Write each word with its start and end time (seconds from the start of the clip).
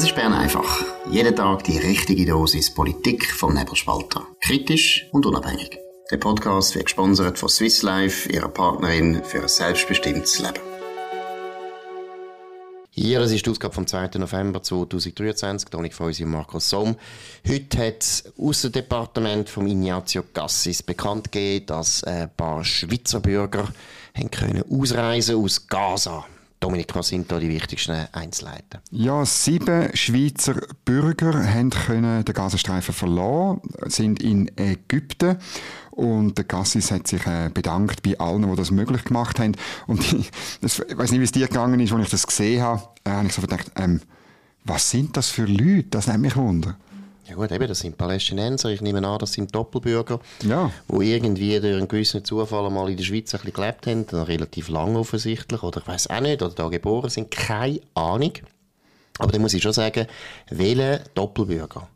Das 0.00 0.08
ist 0.08 0.16
Bern 0.16 0.32
einfach. 0.32 0.82
Jeden 1.10 1.36
Tag 1.36 1.62
die 1.64 1.76
richtige 1.76 2.24
Dosis 2.24 2.72
Politik 2.72 3.30
vom 3.32 3.52
Nebelspalter. 3.52 4.26
Kritisch 4.40 5.06
und 5.12 5.26
unabhängig. 5.26 5.78
Der 6.10 6.16
Podcast 6.16 6.74
wird 6.74 6.86
gesponsert 6.86 7.38
von 7.38 7.50
Swiss 7.50 7.82
Life, 7.82 8.26
ihrer 8.32 8.48
Partnerin 8.48 9.22
für 9.22 9.42
ein 9.42 9.48
selbstbestimmtes 9.48 10.38
Leben. 10.38 10.60
Hier, 12.88 13.20
das 13.20 13.30
ist 13.30 13.44
die 13.44 13.50
Ausgabe 13.50 13.74
vom 13.74 13.86
2. 13.86 14.12
November 14.16 14.62
2023, 14.62 15.68
Toni 15.68 15.90
von 15.90 16.06
und 16.06 16.24
Markus 16.30 16.70
Somm. 16.70 16.96
Heute 17.46 17.86
hat 17.86 18.00
das 18.00 18.32
Aussendepartement 18.38 19.50
von 19.50 19.66
Ignazio 19.66 20.22
Cassis 20.32 20.82
bekannt 20.82 21.30
gegeben, 21.30 21.66
dass 21.66 22.04
ein 22.04 22.34
paar 22.34 22.64
Schweizer 22.64 23.20
Bürger 23.20 23.68
können 24.30 24.64
ausreisen 24.70 25.36
aus 25.36 25.66
Gaza. 25.66 26.24
Dominik, 26.60 26.94
was 26.94 27.08
sind 27.08 27.32
da 27.32 27.38
die 27.38 27.48
wichtigsten 27.48 28.06
Einzelheiten? 28.12 28.80
Ja, 28.90 29.24
sieben 29.24 29.96
Schweizer 29.96 30.60
Bürger 30.84 31.32
haben 31.32 31.70
den 31.88 32.34
Gazastreifen 32.34 32.94
verlassen, 32.94 33.62
sind 33.86 34.22
in 34.22 34.50
Ägypten 34.56 35.38
und 35.90 36.36
der 36.36 36.44
Cassis 36.44 36.90
hat 36.90 37.06
sich 37.08 37.26
äh, 37.26 37.50
bedankt 37.52 38.02
bei 38.02 38.18
allen, 38.18 38.48
die 38.48 38.56
das 38.56 38.70
möglich 38.70 39.04
gemacht 39.04 39.38
haben. 39.38 39.56
Und 39.86 40.12
ich, 40.12 40.30
das, 40.60 40.80
ich 40.80 40.98
weiß 40.98 41.10
nicht, 41.12 41.20
wie 41.20 41.24
es 41.24 41.32
dir 41.32 41.48
gegangen 41.48 41.80
ist, 41.80 41.92
als 41.92 42.04
ich 42.04 42.10
das 42.10 42.26
gesehen 42.26 42.62
habe, 42.62 42.82
äh, 43.04 43.10
habe 43.10 43.26
ich 43.26 43.32
so 43.32 43.40
gedacht, 43.40 43.72
ähm, 43.76 44.02
was 44.64 44.90
sind 44.90 45.16
das 45.16 45.30
für 45.30 45.46
Leute? 45.46 45.88
Das 45.90 46.06
nimmt 46.06 46.20
mich 46.20 46.36
wunder. 46.36 46.76
Ja 47.30 47.36
gut, 47.36 47.52
eben, 47.52 47.68
das 47.68 47.78
sind 47.78 47.96
Palästinenser. 47.96 48.70
Ich 48.70 48.80
nehme 48.80 49.06
an, 49.06 49.18
das 49.20 49.34
sind 49.34 49.54
Doppelbürger, 49.54 50.18
ja. 50.42 50.72
die 50.88 51.12
irgendwie 51.12 51.60
durch 51.60 51.76
einen 51.76 51.86
gewissen 51.86 52.24
Zufall 52.24 52.68
mal 52.70 52.90
in 52.90 52.96
der 52.96 53.04
Schweiz 53.04 53.32
ein 53.32 53.38
bisschen 53.38 53.52
gelebt 53.52 53.86
haben, 53.86 54.04
dann 54.08 54.22
relativ 54.24 54.68
lang 54.68 54.96
offensichtlich, 54.96 55.62
oder 55.62 55.80
ich 55.80 55.86
weiß 55.86 56.10
auch 56.10 56.20
nicht, 56.20 56.42
oder 56.42 56.52
da 56.52 56.68
geboren 56.68 57.08
sind, 57.08 57.30
keine 57.30 57.80
Ahnung. 57.94 58.32
Aber 59.20 59.30
dann 59.30 59.42
muss 59.42 59.54
ich 59.54 59.62
schon 59.62 59.72
sagen, 59.72 60.08
welcher 60.48 60.98
Doppelbürger 61.14 61.86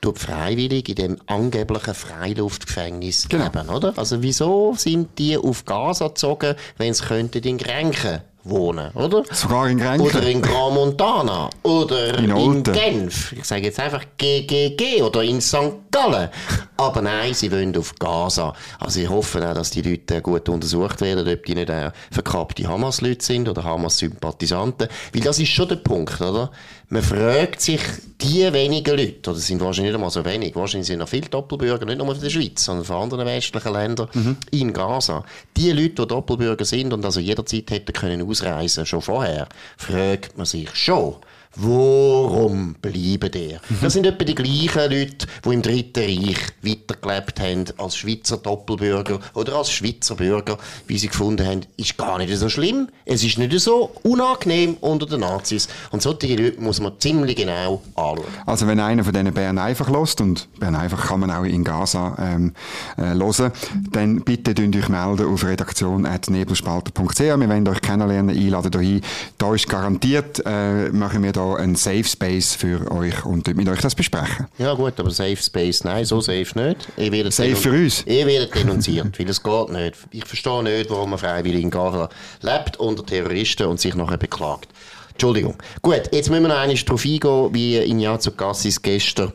tut 0.00 0.18
freiwillig 0.18 0.88
in 0.88 0.94
dem 0.94 1.16
angeblichen 1.26 1.92
Freiluftgefängnis 1.92 3.28
genau. 3.28 3.44
leben, 3.44 3.68
oder? 3.68 3.92
Also 3.98 4.22
wieso 4.22 4.74
sind 4.74 5.18
die 5.18 5.36
auf 5.36 5.66
Gaza 5.66 6.08
gezogen, 6.08 6.54
wenn 6.78 6.94
sie 6.94 7.04
könnten 7.04 7.42
in 7.42 7.58
Grenchen 7.58 8.22
wohnen, 8.48 8.90
oder? 8.94 9.22
Sogar 9.32 9.68
in 9.68 9.78
Grenchen. 9.78 10.06
Oder 10.06 10.22
in 10.22 10.42
Grand 10.42 10.74
Montana. 10.74 11.50
Oder 11.62 12.18
in, 12.18 12.30
in 12.36 12.62
Genf. 12.62 13.32
Ich 13.32 13.44
sage 13.44 13.62
jetzt 13.62 13.80
einfach 13.80 14.04
GGG 14.16 15.02
oder 15.02 15.22
in 15.22 15.40
St. 15.40 15.90
Gallen. 15.90 16.28
Aber 16.76 17.00
nein, 17.00 17.32
sie 17.32 17.50
wollen 17.50 17.76
auf 17.76 17.94
Gaza. 17.98 18.52
Also 18.78 19.00
ich 19.00 19.08
hoffe 19.08 19.48
auch, 19.48 19.54
dass 19.54 19.70
die 19.70 19.82
Leute 19.82 20.20
gut 20.20 20.48
untersucht 20.48 21.00
werden, 21.00 21.26
ob 21.26 21.44
die 21.46 21.54
nicht 21.54 21.70
äh, 21.70 21.90
verkappte 22.10 22.68
Hamas-Leute 22.68 23.24
sind 23.24 23.48
oder 23.48 23.64
Hamas-Sympathisanten. 23.64 24.88
Weil 25.12 25.22
das 25.22 25.38
ist 25.38 25.48
schon 25.48 25.68
der 25.68 25.76
Punkt, 25.76 26.20
oder? 26.20 26.50
Man 26.88 27.02
fragt 27.02 27.60
sich, 27.60 27.80
die 28.20 28.52
wenigen 28.52 28.96
Leute, 28.96 29.30
oder 29.30 29.40
sind 29.40 29.60
wahrscheinlich 29.60 29.90
nicht 29.90 29.96
einmal 29.96 30.10
so 30.10 30.24
wenig, 30.24 30.54
wahrscheinlich 30.54 30.86
sind 30.86 31.00
noch 31.00 31.08
viele 31.08 31.28
Doppelbürger, 31.28 31.84
nicht 31.84 31.98
nur 31.98 32.06
von 32.06 32.20
der 32.20 32.30
Schweiz, 32.30 32.64
sondern 32.64 32.84
von 32.84 33.02
anderen 33.02 33.26
westlichen 33.26 33.72
Ländern 33.72 34.08
mhm. 34.12 34.36
in 34.52 34.72
Gaza. 34.72 35.24
Die 35.56 35.72
Leute, 35.72 36.02
die 36.02 36.06
Doppelbürger 36.06 36.64
sind 36.64 36.92
und 36.92 37.04
also 37.04 37.18
jederzeit 37.18 37.70
hätten 37.70 37.92
können 37.92 38.28
ausreisen, 38.36 38.86
schon 38.86 39.02
vorher, 39.02 39.48
fragt 39.76 40.36
man 40.36 40.46
sich 40.46 40.74
schon, 40.74 41.16
Warum 41.58 42.74
bleiben 42.82 43.30
die? 43.32 43.56
Das 43.80 43.94
sind 43.94 44.04
etwa 44.04 44.24
die 44.24 44.34
gleichen 44.34 44.90
Leute, 44.90 45.26
die 45.42 45.48
im 45.48 45.62
Dritten 45.62 46.04
Reich 46.04 46.38
weitergelebt 46.62 47.40
haben 47.40 47.64
als 47.78 47.96
Schweizer 47.96 48.36
Doppelbürger 48.36 49.20
oder 49.32 49.54
als 49.54 49.70
Schweizer 49.70 50.16
Bürger, 50.16 50.58
wie 50.86 50.98
sie 50.98 51.08
gefunden 51.08 51.46
haben, 51.46 51.60
ist 51.78 51.96
gar 51.96 52.18
nicht 52.18 52.36
so 52.36 52.50
schlimm. 52.50 52.88
Es 53.06 53.24
ist 53.24 53.38
nicht 53.38 53.58
so 53.58 53.90
unangenehm 54.02 54.76
unter 54.82 55.06
den 55.06 55.20
Nazis. 55.20 55.68
Und 55.92 56.02
solche 56.02 56.36
Leute 56.36 56.60
muss 56.60 56.78
man 56.80 56.92
ziemlich 56.98 57.36
genau 57.36 57.82
anschauen. 57.94 58.24
Also 58.44 58.66
wenn 58.66 58.78
einer 58.78 59.04
von 59.04 59.14
denen 59.14 59.32
Bern 59.32 59.58
einfach 59.58 59.88
lässt, 59.88 60.20
und 60.20 60.48
Bern 60.60 60.74
einfach 60.74 61.06
kann 61.06 61.20
man 61.20 61.30
auch 61.30 61.44
in 61.44 61.64
Gaza 61.64 62.16
ähm, 62.20 62.52
äh, 62.98 63.14
hören, 63.14 63.52
dann 63.92 64.20
bitte 64.20 64.54
dünnt 64.54 64.76
euch 64.76 64.90
melden 64.90 65.26
auf 65.26 65.42
redaktion.nebelspalter.ch. 65.42 67.20
Wir 67.20 67.48
wollen 67.48 67.68
euch 67.68 67.80
kennenlernen, 67.80 68.36
einladen 68.36 68.80
hier. 68.80 69.00
Da 69.38 69.54
ist 69.54 69.68
garantiert, 69.68 70.42
äh, 70.44 70.90
machen 70.90 71.22
wir 71.22 71.32
da 71.32 71.45
ein 71.54 71.76
Safe 71.76 72.04
Space 72.04 72.54
für 72.54 72.90
euch 72.90 73.24
und 73.24 73.46
mit 73.54 73.68
euch 73.68 73.80
das 73.80 73.94
besprechen. 73.94 74.46
Ja 74.58 74.74
gut, 74.74 74.98
aber 74.98 75.10
Safe 75.10 75.36
Space, 75.36 75.84
nein, 75.84 76.04
so 76.04 76.20
safe 76.20 76.58
nicht. 76.58 76.88
Ich 76.96 77.34
safe 77.34 77.56
für 77.56 77.70
uns? 77.70 78.02
Ich 78.06 78.26
werde 78.26 78.46
denunziert, 78.48 79.18
weil 79.18 79.28
es 79.30 79.42
geht 79.42 79.68
nicht. 79.70 79.94
Ich 80.10 80.24
verstehe 80.24 80.62
nicht, 80.62 80.90
warum 80.90 81.10
man 81.10 81.18
freiwillig 81.18 81.62
in 81.62 81.70
Gaza 81.70 82.08
lebt 82.42 82.78
unter 82.78 83.06
Terroristen 83.06 83.66
und 83.66 83.80
sich 83.80 83.94
nachher 83.94 84.18
beklagt. 84.18 84.68
Entschuldigung. 85.12 85.54
Gut, 85.80 86.02
jetzt 86.12 86.28
müssen 86.28 86.42
wir 86.42 86.48
noch 86.48 86.56
einmal 86.56 86.76
darauf 86.76 87.04
eingehen, 87.04 87.54
wie 87.54 87.78
Ignazio 87.78 88.32
Cassis 88.32 88.82
gestern 88.82 89.32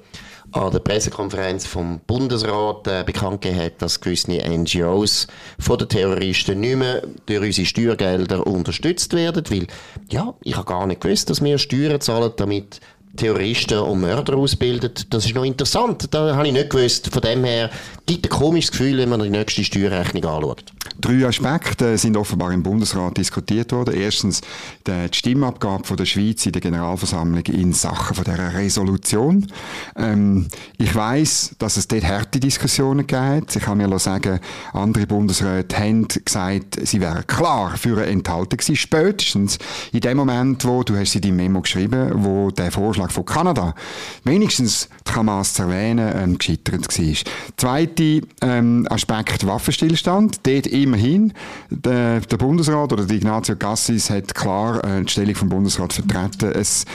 an 0.51 0.71
der 0.71 0.79
Pressekonferenz 0.79 1.65
vom 1.65 2.01
Bundesrat 2.05 2.87
äh, 2.87 3.03
bekannt 3.05 3.41
gegeben 3.41 3.61
hat, 3.63 3.81
dass 3.81 4.01
gewisse 4.01 4.31
NGOs 4.31 5.27
von 5.59 5.77
den 5.77 5.89
Terroristen 5.89 6.59
nicht 6.59 6.75
mehr 6.75 7.03
durch 7.25 7.41
unsere 7.41 7.65
Steuergelder 7.65 8.45
unterstützt 8.45 9.13
werden, 9.13 9.43
weil, 9.49 9.67
ja, 10.09 10.33
ich 10.43 10.55
habe 10.55 10.65
gar 10.65 10.85
nicht 10.87 11.01
gewusst, 11.01 11.29
dass 11.29 11.43
wir 11.43 11.57
Steuern 11.57 12.01
zahlen, 12.01 12.31
damit 12.35 12.81
Terroristen 13.15 13.79
und 13.79 14.01
Mörder 14.01 14.35
ausbildet. 14.35 15.13
Das 15.13 15.25
ist 15.25 15.35
noch 15.35 15.43
interessant. 15.43 16.07
Da 16.11 16.35
habe 16.35 16.47
ich 16.47 16.53
nicht 16.53 16.69
gewusst. 16.69 17.09
Von 17.11 17.21
dem 17.21 17.43
her 17.43 17.69
gibt 18.05 18.25
ein 18.25 18.29
komisches 18.29 18.71
Gefühl, 18.71 18.97
wenn 18.97 19.09
man 19.09 19.21
die 19.21 19.29
nächste 19.29 19.63
Steuerrechnung 19.63 20.25
anschaut. 20.25 20.63
Drei 20.99 21.25
Aspekte 21.25 21.97
sind 21.97 22.15
offenbar 22.15 22.51
im 22.51 22.61
Bundesrat 22.61 23.17
diskutiert 23.17 23.71
worden. 23.71 23.95
Erstens 23.95 24.41
die 24.85 25.07
Stimmabgabe 25.11 25.95
der 25.95 26.05
Schweiz 26.05 26.45
in 26.45 26.51
der 26.51 26.61
Generalversammlung 26.61 27.43
in 27.45 27.73
Sachen 27.73 28.15
von 28.15 28.23
dieser 28.23 28.53
Resolution. 28.53 29.47
Ähm, 29.95 30.47
ich 30.77 30.93
weiß, 30.93 31.55
dass 31.57 31.77
es 31.77 31.87
dort 31.87 32.03
harte 32.03 32.39
Diskussionen 32.39 33.07
gibt. 33.07 33.55
Ich 33.55 33.63
kann 33.63 33.77
mir 33.77 33.99
sagen, 33.99 34.39
andere 34.73 35.07
Bundesräte 35.07 35.77
haben 35.77 36.07
gesagt, 36.07 36.79
sie 36.83 37.01
wären 37.01 37.25
klar 37.25 37.77
für 37.77 37.97
eine 37.97 38.07
Enthaltung 38.07 38.59
gewesen. 38.59 38.75
Spätestens 38.75 39.57
in 39.91 40.01
dem 40.01 40.17
Moment, 40.17 40.65
wo, 40.65 40.83
du 40.83 40.95
hast 40.95 41.11
sie 41.11 41.21
deinem 41.21 41.37
Memo 41.37 41.61
geschrieben, 41.61 42.11
wo 42.23 42.51
der 42.51 42.71
Vorschlag 42.71 43.00
Vorschlag 43.01 43.11
von 43.11 43.25
Kanada 43.25 43.75
wenigstens 44.23 44.89
die 45.07 45.11
Hamas 45.13 45.53
zu 45.53 45.63
erwähnen, 45.63 46.11
ähm, 46.15 46.37
gescheitert 46.37 46.99
war. 46.99 47.15
Zweiter 47.57 48.27
ähm, 48.41 48.87
Aspekt 48.89 49.45
Waffenstillstand. 49.45 50.39
Dort 50.43 50.67
immerhin, 50.67 51.33
der, 51.69 52.21
der 52.21 52.37
Bundesrat 52.37 52.93
oder 52.93 53.05
die 53.05 53.15
Ignazio 53.15 53.55
Cassis 53.55 54.09
hat 54.09 54.33
klar 54.35 54.83
äh, 54.83 55.03
die 55.03 55.11
Stellung 55.11 55.35
vom 55.35 55.49
Bundesrat 55.49 55.93
vertreten. 55.93 56.51
Es 56.51 56.85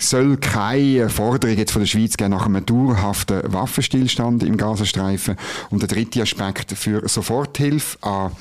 soll 0.00 0.36
keine 0.36 1.08
Forderung 1.08 1.56
jetzt 1.56 1.72
von 1.72 1.80
der 1.82 1.86
Schweiz 1.86 2.16
geben 2.16 2.30
nach 2.30 2.46
einem 2.46 2.64
dauerhaften 2.64 3.40
Waffenstillstand 3.52 4.42
im 4.42 4.56
Gazastreifen. 4.56 5.36
Und 5.70 5.80
der 5.80 5.88
dritte 5.88 6.22
Aspekt 6.22 6.72
für 6.72 7.08
Soforthilfe 7.08 7.96
an 8.02 8.32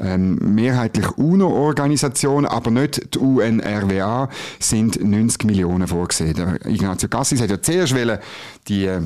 ähm, 0.00 0.54
mehrheitlich 0.54 1.08
UNO-Organisationen, 1.16 2.46
aber 2.46 2.70
nicht 2.70 3.14
die 3.14 3.18
UNRWA, 3.18 4.28
sind 4.58 5.02
90 5.02 5.44
Millionen 5.44 5.86
vorgesehen. 5.86 6.34
Der 6.34 6.66
Ignazio 6.66 7.08
Cassis 7.08 7.40
hat 7.40 7.50
ja 7.50 7.62
zuerst 7.62 7.94
die 8.66 8.86
äh, 8.86 9.02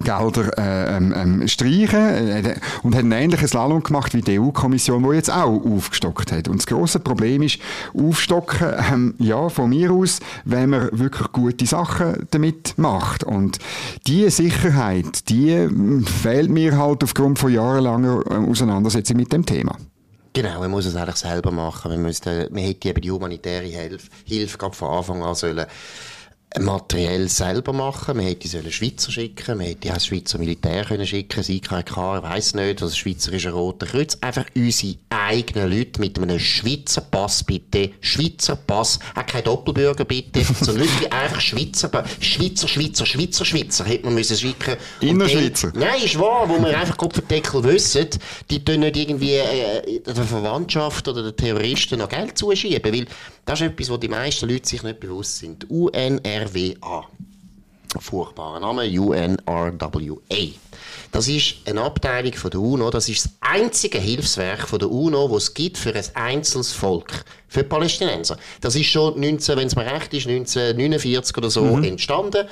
Gelder 0.00 0.58
äh, 0.58 0.96
ähm, 0.96 1.14
ähm, 1.16 1.48
streichen 1.48 1.94
äh, 1.94 2.56
und 2.82 2.94
hat 2.96 3.04
ein 3.04 3.12
ähnliches 3.12 3.50
Slalom 3.50 3.82
gemacht 3.82 4.12
wie 4.14 4.22
die 4.22 4.40
EU-Kommission, 4.40 5.02
die 5.02 5.16
jetzt 5.16 5.30
auch 5.30 5.64
aufgestockt 5.64 6.32
hat. 6.32 6.48
Und 6.48 6.58
das 6.58 6.66
große 6.66 6.98
Problem 6.98 7.42
ist, 7.42 7.58
aufstocken, 7.96 8.74
ähm, 8.92 9.14
ja, 9.18 9.48
von 9.48 9.70
mir 9.70 9.92
aus, 9.92 10.18
wenn 10.44 10.70
man 10.70 10.88
wirklich 10.92 11.30
gute 11.32 11.66
Sachen 11.66 12.26
damit 12.30 12.76
macht. 12.76 13.22
Und 13.22 13.58
diese 14.06 14.30
Sicherheit, 14.30 15.28
die 15.28 15.50
ähm, 15.50 16.04
fehlt 16.04 16.50
mir 16.50 16.76
halt 16.76 17.04
aufgrund 17.04 17.38
von 17.38 17.52
jahrelanger 17.52 18.22
äh, 18.28 18.34
Auseinandersetzung 18.34 19.16
mit 19.16 19.32
dem 19.32 19.46
Thema. 19.46 19.76
Genau, 20.32 20.58
man 20.58 20.72
muss 20.72 20.86
es 20.86 20.96
eigentlich 20.96 21.14
selber 21.14 21.52
machen. 21.52 21.92
Man, 21.92 22.02
müsste, 22.02 22.48
man 22.50 22.64
hätte 22.64 22.88
eben 22.88 23.00
die 23.00 23.10
humanitäre 23.12 23.66
Hilfe, 23.66 24.08
Hilfe 24.24 24.58
gerade 24.58 24.74
von 24.74 24.90
Anfang 24.90 25.22
an 25.22 25.36
sollen 25.36 25.66
materiell 26.60 27.28
selber 27.28 27.72
machen. 27.72 28.16
Man 28.16 28.26
hätte 28.26 28.48
sollen 28.48 28.70
Schweizer 28.70 29.10
schicken, 29.10 29.58
man 29.58 29.66
hätte 29.66 29.92
auch 29.92 30.00
Schweizer 30.00 30.38
Militär 30.38 30.84
können 30.84 31.06
schicken, 31.06 31.36
das 31.36 31.48
IKK, 31.48 31.96
weiss 32.22 32.54
nicht, 32.54 32.80
was 32.80 32.96
Schweizerische 32.96 33.50
Rote 33.50 33.86
Kreuz. 33.86 34.16
Einfach 34.20 34.44
unsere 34.54 34.96
eigenen 35.10 35.70
Leute 35.70 36.00
mit 36.00 36.18
einem 36.18 36.38
Schweizer 36.38 37.00
Pass, 37.00 37.42
bitte. 37.42 37.90
Schweizer 38.00 38.56
Pass, 38.56 38.98
auch 39.14 39.26
kein 39.26 39.44
Doppelbürger, 39.44 40.04
bitte, 40.04 40.44
sondern 40.60 40.86
Leute, 40.86 40.98
die 41.00 41.12
einfach 41.12 41.40
Schweizer, 41.40 41.90
Schweizer, 42.20 42.68
Schweizer, 42.68 43.06
Schweizer, 43.06 43.44
Schweizer, 43.44 43.84
hätte 43.84 44.04
man 44.04 44.14
müssen 44.14 44.36
schicken. 44.36 44.76
Innerschweizer? 45.00 45.72
Nein, 45.74 46.02
ist 46.04 46.18
wahr, 46.18 46.48
wo 46.48 46.62
wir 46.64 46.78
einfach 46.78 46.96
Kopfendeckel 46.96 47.64
wissen, 47.64 48.08
die 48.50 48.64
tun 48.64 48.80
nicht 48.80 48.96
irgendwie 48.96 49.34
äh, 49.34 50.00
der 50.00 50.14
Verwandtschaft 50.14 51.08
oder 51.08 51.22
den 51.22 51.36
Terroristen 51.36 51.98
noch 51.98 52.08
Geld 52.08 52.38
zuschieben, 52.38 52.92
weil 52.92 53.06
das 53.44 53.60
ist 53.60 53.66
etwas, 53.66 53.90
wo 53.90 53.96
die 53.96 54.08
meisten 54.08 54.48
Leute 54.48 54.66
sich 54.66 54.82
nicht 54.82 55.00
bewusst 55.00 55.38
sind. 55.38 55.66
UNRWA. 56.44 57.06
furchtbarer 58.00 58.60
Name, 58.60 58.88
UNRWA. 59.00 60.18
Das 61.12 61.28
ist 61.28 61.56
eine 61.64 61.82
Abteilung 61.82 62.32
von 62.32 62.50
der 62.50 62.60
UNO, 62.60 62.90
das 62.90 63.08
ist 63.08 63.24
das 63.24 63.32
einzige 63.40 63.98
Hilfswerk 63.98 64.68
von 64.68 64.80
der 64.80 64.90
UNO, 64.90 65.28
das 65.28 65.44
es 65.44 65.54
gibt 65.54 65.78
für 65.78 65.94
ein 65.94 66.04
einzelnes 66.14 66.72
Volk, 66.72 67.24
für 67.46 67.62
die 67.62 67.68
Palästinenser. 67.68 68.36
Das 68.60 68.74
ist 68.74 68.86
schon 68.86 69.20
19, 69.20 69.56
wenn 69.56 69.68
es 69.68 69.76
mir 69.76 69.86
recht 69.86 70.12
ist, 70.12 70.26
1949 70.26 71.36
oder 71.36 71.50
so 71.50 71.62
mhm. 71.62 71.84
entstanden 71.84 72.48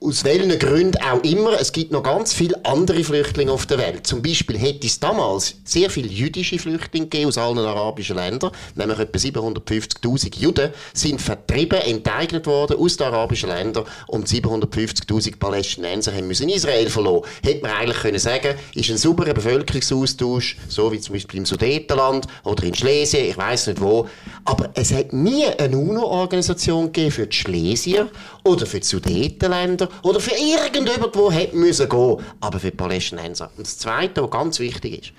aus 0.00 0.22
welchen 0.22 0.56
Gründen 0.58 0.96
auch 1.02 1.22
immer, 1.24 1.60
es 1.60 1.72
gibt 1.72 1.90
noch 1.90 2.04
ganz 2.04 2.32
viele 2.32 2.64
andere 2.64 3.02
Flüchtlinge 3.02 3.50
auf 3.50 3.66
der 3.66 3.78
Welt. 3.78 4.06
Zum 4.06 4.22
Beispiel 4.22 4.56
hätte 4.56 4.86
es 4.86 5.00
damals 5.00 5.56
sehr 5.64 5.90
viele 5.90 6.06
jüdische 6.06 6.58
Flüchtlinge 6.58 7.06
gegeben 7.06 7.28
aus 7.28 7.38
allen 7.38 7.58
arabischen 7.58 8.14
Ländern, 8.14 8.52
nämlich 8.76 8.98
etwa 9.00 9.18
750.000 9.18 10.38
Juden 10.38 10.70
sind 10.92 11.20
vertrieben, 11.20 11.80
enteignet 11.80 12.46
worden 12.46 12.78
aus 12.78 12.96
den 12.96 13.08
arabischen 13.08 13.48
Ländern 13.48 13.86
und 14.06 14.28
750.000 14.28 15.36
Palästinenser 15.36 16.14
haben 16.14 16.28
müssen 16.28 16.48
Israel 16.48 16.88
verloren. 16.88 17.28
Hätte 17.42 17.62
man 17.62 17.72
eigentlich 17.72 17.98
können 17.98 18.20
sagen, 18.20 18.54
ist 18.74 18.90
ein 18.90 18.98
sauberer 18.98 19.34
Bevölkerungsaustausch, 19.34 20.58
so 20.68 20.92
wie 20.92 21.00
zum 21.00 21.14
Beispiel 21.14 21.38
im 21.38 21.46
Sudetenland 21.46 22.26
oder 22.44 22.62
in 22.62 22.74
Schlesien, 22.74 23.28
ich 23.28 23.36
weiß 23.36 23.68
nicht 23.68 23.80
wo, 23.80 24.06
aber 24.44 24.70
es 24.74 24.92
hat 24.92 25.12
nie 25.12 25.46
eine 25.46 25.76
UNO-Organisation 25.76 26.86
gegeben 26.86 27.10
für 27.10 27.26
die 27.26 27.36
Schlesier 27.36 28.08
oder 28.44 28.64
für 28.64 28.78
die 28.78 28.86
Sudetenländer 28.86 29.87
oder 30.02 30.20
für 30.20 30.34
irgendjemand, 30.34 31.14
der 31.14 31.30
hätte 31.30 31.56
müssen 31.56 31.88
gehen. 31.88 32.16
Aber 32.40 32.58
für 32.58 32.70
die 32.70 32.76
Palästinenser. 32.76 33.50
Und 33.56 33.66
das 33.66 33.78
Zweite, 33.78 34.22
was 34.22 34.30
ganz 34.30 34.58
wichtig 34.58 35.02
ist, 35.02 35.12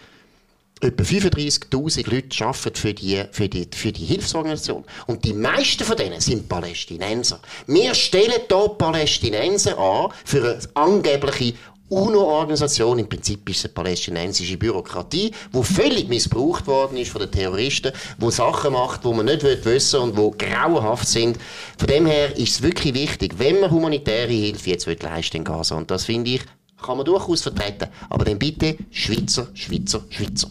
Etwa 0.82 1.04
35.000 1.04 2.10
Leute 2.10 2.46
arbeiten 2.46 2.76
für 2.76 2.94
die, 2.94 3.22
für, 3.34 3.50
die, 3.50 3.68
für 3.76 3.92
die 3.92 4.06
Hilfsorganisation. 4.06 4.86
Und 5.08 5.26
die 5.26 5.34
meisten 5.34 5.84
von 5.84 5.98
denen 5.98 6.22
sind 6.22 6.48
Palästinenser. 6.48 7.42
Wir 7.68 7.94
stellen 7.94 8.32
hier 8.48 8.70
Palästinenser 8.78 9.78
an 9.78 10.12
für 10.24 10.38
eine 10.38 10.60
angebliche 10.76 11.54
UNO-Organisation, 11.90 13.00
im 13.00 13.10
Prinzip 13.10 13.50
ist 13.50 13.58
es 13.58 13.66
eine 13.66 13.74
palästinensische 13.74 14.58
Bürokratie, 14.58 15.32
die 15.54 15.64
völlig 15.64 16.08
missbraucht 16.08 16.68
worden 16.68 16.98
ist 16.98 17.12
von 17.12 17.22
den 17.22 17.32
Terroristen, 17.32 17.92
die 18.18 18.32
Sachen 18.32 18.74
macht, 18.74 19.04
die 19.04 19.14
man 19.14 19.26
nicht 19.26 19.44
wissen 19.66 20.00
und 20.00 20.18
die 20.18 20.46
grauenhaft 20.46 21.08
sind. 21.08 21.38
Von 21.78 21.88
dem 21.88 22.06
her 22.06 22.38
ist 22.38 22.56
es 22.56 22.62
wirklich 22.62 22.94
wichtig, 22.94 23.36
wenn 23.38 23.60
man 23.60 23.72
humanitäre 23.72 24.32
Hilfe 24.32 24.70
jetzt 24.70 24.86
leisten 24.86 25.38
in 25.38 25.44
Gaza, 25.44 25.76
und 25.76 25.90
das 25.90 26.06
finde 26.06 26.32
ich 26.32 26.42
kann 26.82 26.98
man 26.98 27.06
durchaus 27.06 27.42
vertreten. 27.42 27.88
Aber 28.10 28.26
dann 28.26 28.40
bitte 28.40 28.78
Schweizer, 28.92 29.48
Schweizer, 29.54 30.02
Schweizer. 30.10 30.50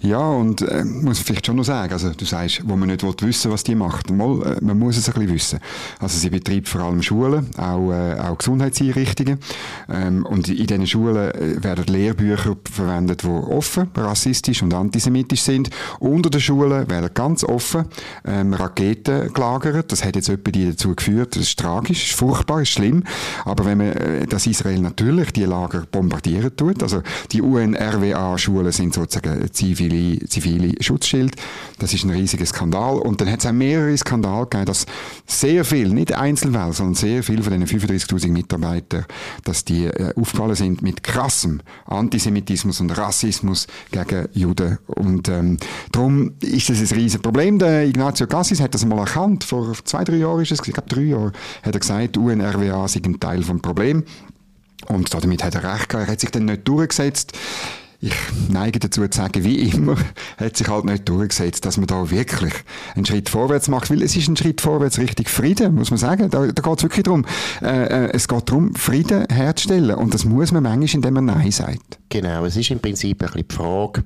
Ja, 0.00 0.18
und 0.18 0.62
äh, 0.62 0.84
muss 0.84 1.20
ich 1.20 1.24
vielleicht 1.24 1.46
schon 1.46 1.56
noch 1.56 1.64
sagen, 1.64 1.92
also 1.92 2.10
du 2.10 2.24
sagst, 2.24 2.62
wo 2.64 2.76
man 2.76 2.88
nicht 2.88 3.02
will 3.02 3.14
wissen 3.20 3.50
was 3.50 3.64
die 3.64 3.74
macht. 3.74 4.10
Mal, 4.10 4.42
äh, 4.42 4.64
man 4.64 4.78
muss 4.78 4.96
es 4.96 5.08
ein 5.08 5.14
bisschen 5.14 5.34
wissen. 5.34 5.60
Also 5.98 6.18
sie 6.18 6.30
betreibt 6.30 6.68
vor 6.68 6.82
allem 6.82 7.02
Schulen, 7.02 7.48
auch, 7.56 7.92
äh, 7.92 8.18
auch 8.18 8.38
Gesundheitseinrichtungen. 8.38 9.38
Ähm, 9.88 10.26
und 10.26 10.48
in 10.48 10.66
diesen 10.66 10.86
Schulen 10.86 11.30
äh, 11.30 11.62
werden 11.62 11.86
Lehrbücher 11.86 12.56
verwendet, 12.70 13.22
die 13.22 13.28
offen, 13.28 13.90
rassistisch 13.94 14.62
und 14.62 14.74
antisemitisch 14.74 15.42
sind. 15.42 15.70
Unter 15.98 16.30
den 16.30 16.40
Schulen 16.40 16.88
werden 16.90 17.10
ganz 17.14 17.44
offen 17.44 17.86
ähm, 18.24 18.54
Raketen 18.54 19.32
gelagert. 19.32 19.92
Das 19.92 20.04
hat 20.04 20.16
jetzt 20.16 20.28
jemand 20.28 20.56
dazu 20.56 20.94
geführt. 20.94 21.36
Das 21.36 21.42
ist 21.42 21.58
tragisch, 21.58 22.10
ist 22.10 22.18
furchtbar, 22.18 22.62
ist 22.62 22.70
schlimm. 22.70 23.04
Aber 23.44 23.64
wenn 23.64 23.78
man 23.78 23.92
äh, 23.92 24.26
das 24.26 24.46
Israel 24.46 24.80
natürlich 24.80 25.32
die 25.32 25.44
Lager 25.44 25.69
Lager 25.70 25.86
bombardieren 25.86 26.54
tut. 26.56 26.82
Also 26.82 27.02
die 27.32 27.42
UNRWA-Schulen 27.42 28.72
sind 28.72 28.94
sozusagen 28.94 29.52
zivile, 29.52 30.26
zivile 30.26 30.74
Schutzschild. 30.82 31.36
Das 31.78 31.94
ist 31.94 32.04
ein 32.04 32.10
riesiger 32.10 32.46
Skandal. 32.46 32.98
Und 32.98 33.20
dann 33.20 33.30
hat 33.30 33.40
es 33.40 33.46
auch 33.46 33.52
mehrere 33.52 33.96
Skandale 33.96 34.46
gegeben, 34.46 34.66
dass 34.66 34.86
sehr 35.26 35.64
viel, 35.64 35.88
nicht 35.88 36.12
Einzelfälle, 36.12 36.72
sondern 36.72 36.94
sehr 36.94 37.22
viele 37.22 37.42
von 37.42 37.58
diesen 37.58 37.80
35.000 37.80 38.28
Mitarbeitern, 38.28 39.06
dass 39.44 39.64
die 39.64 39.86
äh, 39.86 40.12
aufgefallen 40.16 40.54
sind 40.54 40.82
mit 40.82 41.02
krassem 41.02 41.60
Antisemitismus 41.86 42.80
und 42.80 42.96
Rassismus 42.96 43.66
gegen 43.90 44.28
Juden. 44.32 44.78
Und 44.86 45.28
ähm, 45.28 45.58
darum 45.92 46.32
ist 46.40 46.68
das 46.68 46.78
ein 46.78 46.98
riesiges 46.98 47.22
Problem. 47.22 47.58
Der 47.58 47.86
Ignazio 47.86 48.26
Cassis 48.26 48.60
hat 48.60 48.74
das 48.74 48.84
mal 48.84 48.98
erkannt. 48.98 49.44
Vor 49.44 49.74
zwei, 49.84 50.04
drei 50.04 50.16
Jahren 50.16 50.42
ist 50.42 50.52
es, 50.52 50.60
ich 50.66 50.74
glaube 50.74 50.88
drei 50.88 51.02
Jahre, 51.02 51.32
hat 51.62 51.74
er 51.74 51.80
gesagt, 51.80 52.16
UNRWA 52.16 52.88
sei 52.88 53.00
ein 53.04 53.20
Teil 53.20 53.42
vom 53.42 53.60
Problem. 53.60 54.04
Und 54.88 55.12
damit 55.12 55.44
hat 55.44 55.54
er 55.54 55.64
recht 55.64 55.88
gehabt. 55.88 56.08
Er 56.08 56.12
hat 56.12 56.20
sich 56.20 56.30
dann 56.30 56.46
nicht 56.46 56.66
durchgesetzt. 56.66 57.32
Ich 58.02 58.14
neige 58.48 58.78
dazu 58.78 59.06
zu 59.06 59.16
sagen, 59.18 59.44
wie 59.44 59.58
immer, 59.58 59.94
hat 60.38 60.56
sich 60.56 60.68
halt 60.68 60.86
nicht 60.86 61.06
durchgesetzt, 61.06 61.66
dass 61.66 61.76
man 61.76 61.86
da 61.86 62.10
wirklich 62.10 62.54
einen 62.94 63.04
Schritt 63.04 63.28
vorwärts 63.28 63.68
macht. 63.68 63.90
Weil 63.90 64.02
es 64.02 64.16
ist 64.16 64.26
ein 64.26 64.38
Schritt 64.38 64.62
vorwärts 64.62 64.98
richtig 64.98 65.28
Frieden, 65.28 65.74
muss 65.74 65.90
man 65.90 65.98
sagen. 65.98 66.30
Da, 66.30 66.46
da 66.46 66.62
geht 66.62 66.78
es 66.78 66.82
wirklich 66.82 67.04
darum. 67.04 67.26
Äh, 67.60 68.06
äh, 68.06 68.10
es 68.12 68.26
geht 68.26 68.48
darum, 68.48 68.74
Frieden 68.74 69.26
herzustellen. 69.30 69.96
Und 69.96 70.14
das 70.14 70.24
muss 70.24 70.50
man 70.50 70.62
manchmal, 70.62 70.94
indem 70.94 71.14
man 71.14 71.26
Nein 71.26 71.50
sagt. 71.50 71.98
Genau, 72.08 72.46
es 72.46 72.56
ist 72.56 72.70
im 72.70 72.80
Prinzip 72.80 73.20
ein 73.22 73.26
bisschen 73.26 73.46
die 73.48 73.54
Frage, 73.54 74.04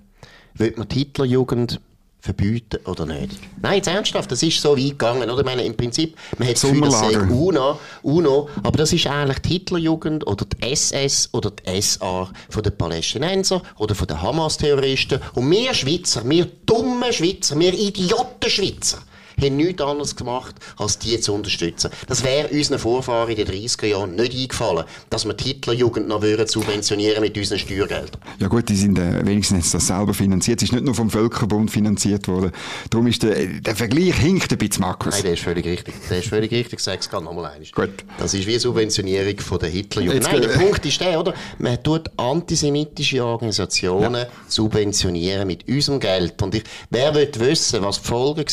wird 0.55 0.77
man 0.77 0.89
die 0.89 0.99
Hitlerjugend 0.99 1.81
verbieten 2.25 2.79
oder 2.87 3.05
nicht. 3.05 3.39
Nein, 3.61 3.77
jetzt 3.77 3.89
ernsthaft, 3.89 4.33
das 4.33 4.43
ist 4.43 4.59
so 4.59 4.79
weit 4.79 4.91
gegangen, 4.91 5.29
oder? 5.29 5.41
Ich 5.41 5.45
meine, 5.45 5.63
im 5.63 5.77
Prinzip, 5.77 6.17
man 6.39 6.49
hat 6.49 6.55
das 6.55 6.63
Gefühl, 6.63 6.81
das 6.81 6.99
sei 6.99 7.19
UNO, 7.21 7.79
UNO, 8.03 8.49
aber 8.63 8.79
das 8.79 8.95
ist 8.95 9.07
eigentlich 9.07 9.41
die 9.41 9.49
Hitlerjugend 9.51 10.27
oder 10.27 10.47
die 10.47 10.73
SS 10.73 11.29
oder 11.33 11.51
die 11.51 11.83
SA 11.83 12.31
von 12.49 12.63
den 12.63 12.75
Palästinenser 12.79 13.61
oder 13.77 13.95
von 13.95 14.07
den 14.07 14.23
Hamas-Terroristen. 14.23 15.21
Und 15.35 15.51
wir 15.51 15.75
Schweizer, 15.75 16.27
wir 16.27 16.47
dumme 16.65 17.13
Schweizer, 17.13 17.59
wir 17.59 17.75
Idioten 17.75 18.49
Schweizer, 18.49 19.03
haben 19.43 19.57
nichts 19.57 19.83
anderes 19.83 20.17
gemacht, 20.17 20.55
als 20.77 20.99
die 20.99 21.19
zu 21.21 21.35
unterstützen. 21.35 21.91
Das 22.07 22.25
wäre 22.25 22.49
unseren 22.49 22.79
Vorfahren 22.79 23.31
in 23.31 23.37
den 23.37 23.47
30er 23.47 23.87
Jahren 23.87 24.15
nicht 24.15 24.35
eingefallen, 24.35 24.85
dass 25.11 25.25
wir 25.25 25.35
die 25.35 25.45
Hitlerjugend 25.45 26.09
noch 26.09 26.23
würden 26.23 26.47
subventionieren 26.47 27.23
mit 27.23 27.37
unseren 27.37 27.59
Steuergeldern. 27.59 28.21
Ja 28.39 28.49
gut, 28.49 28.69
die 28.69 28.77
sind 28.77 28.99
äh, 28.99 29.25
wenigstens 29.25 29.73
das 29.73 29.87
selber 29.87 30.15
finanziert. 30.15 30.63
Es 30.63 30.69
ist 30.69 30.73
nicht 30.73 30.85
nur 30.85 30.95
vom 30.95 31.11
Völkerbund 31.11 31.71
finanziert 31.71 32.29
worden. 32.29 32.53
Darum 32.91 33.07
ist 33.07 33.23
der, 33.23 33.47
der 33.47 33.77
Vergleich 33.77 34.15
hinkt 34.15 34.53
ein 34.53 34.59
bisschen, 34.59 34.83
Markus. 34.83 35.15
Nein, 35.15 35.23
der 35.25 35.33
ist 35.35 35.43
völlig 35.43 35.67
richtig. 35.67 35.95
Der 36.09 36.19
ist 36.19 36.29
völlig 36.29 36.51
richtig. 36.53 36.79
Ich 36.79 36.85
sage 36.85 36.99
es 37.01 37.09
gerade 37.09 37.25
nochmal 37.25 37.53
einmal. 37.53 37.69
Gut. 37.73 38.05
Das 38.19 38.35
ist 38.35 38.47
wie 38.47 38.59
Subventionierung 38.59 39.39
von 39.39 39.59
der 39.59 39.69
Hitlerjugend. 39.69 40.23
Nein, 40.23 40.41
der 40.41 40.49
Punkt 40.49 40.85
ist 40.87 41.01
der, 41.01 41.19
oder? 41.19 41.35
Man 41.59 41.83
tut 41.83 42.11
antisemitische 42.17 43.25
Organisationen 43.25 44.15
ja. 44.15 44.27
subventionieren 44.49 45.47
mit 45.47 45.67
unserem 45.69 46.01
Geld. 46.01 46.41
Und 46.43 46.55
ich, 46.55 46.65
wer 46.91 47.15
will 47.15 47.31
wissen, 47.39 47.83
was 47.83 48.01
die 48.01 48.09
Folgen 48.09 48.45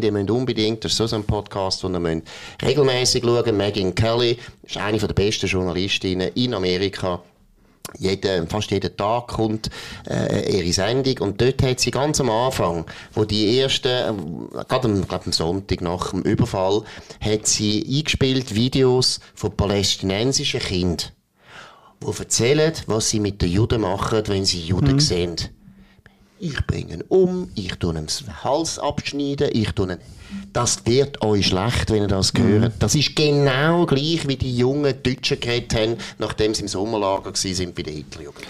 die 0.00 0.10
müssen 0.10 0.29
unbedingt, 0.30 0.84
das 0.84 0.98
ist 0.98 1.10
so 1.10 1.16
ein 1.16 1.24
Podcast, 1.24 1.82
den 1.82 1.94
ihr 1.94 2.22
regelmäßig 2.62 3.22
schauen 3.22 3.56
Megan 3.56 3.94
Kelly 3.94 4.38
ist 4.62 4.76
eine 4.76 4.98
der 4.98 5.08
besten 5.08 5.46
Journalistinnen 5.46 6.30
in 6.34 6.54
Amerika. 6.54 7.20
Jeden, 7.98 8.46
fast 8.46 8.70
jeden 8.70 8.96
Tag 8.96 9.28
kommt 9.28 9.68
äh, 10.08 10.58
ihre 10.58 10.72
Sendung 10.72 11.18
und 11.18 11.40
dort 11.40 11.62
hat 11.62 11.80
sie 11.80 11.90
ganz 11.90 12.20
am 12.20 12.30
Anfang, 12.30 12.84
wo 13.14 13.24
die 13.24 13.58
ersten, 13.58 13.88
äh, 13.88 14.64
gerade 14.68 14.86
am, 14.88 15.08
glaub, 15.08 15.26
am 15.26 15.32
Sonntag 15.32 15.80
nach 15.80 16.10
dem 16.10 16.22
Überfall, 16.22 16.82
hat 17.20 17.46
sie 17.46 17.84
eingespielt 17.88 18.54
Videos 18.54 19.18
von 19.34 19.56
palästinensischen 19.56 20.60
Kindern, 20.60 21.08
die 22.00 22.18
erzählen, 22.18 22.72
was 22.86 23.10
sie 23.10 23.18
mit 23.18 23.42
den 23.42 23.50
Juden 23.50 23.80
machen, 23.80 24.22
wenn 24.26 24.44
sie 24.44 24.60
Juden 24.60 24.94
mhm. 24.94 25.00
sehen. 25.00 25.36
Ich 26.40 26.66
bringe 26.66 26.94
ihn 26.94 27.04
um, 27.08 27.50
ich 27.54 27.76
tue 27.76 27.94
ihm 27.94 28.06
den 28.06 28.44
Hals 28.44 28.78
abschneiden, 28.78 29.50
ich 29.52 29.72
tue 29.72 29.92
ihn 29.92 29.98
das 30.52 30.84
wird 30.86 31.22
euch 31.22 31.48
schlecht, 31.48 31.90
wenn 31.90 32.02
ihr 32.02 32.08
das 32.08 32.32
gehört. 32.32 32.74
Mhm. 32.74 32.78
Das 32.78 32.94
ist 32.94 33.14
genau 33.16 33.86
gleich, 33.86 34.26
wie 34.26 34.36
die 34.36 34.56
jungen 34.56 34.94
Deutschen 35.02 35.40
geredet 35.40 35.74
haben, 35.74 35.96
nachdem 36.18 36.54
sie 36.54 36.62
im 36.62 36.68
Sommerlager 36.68 37.32
waren 37.32 37.74
bei 37.74 37.82
der 37.82 37.92
Hitlerjugend. 37.92 38.46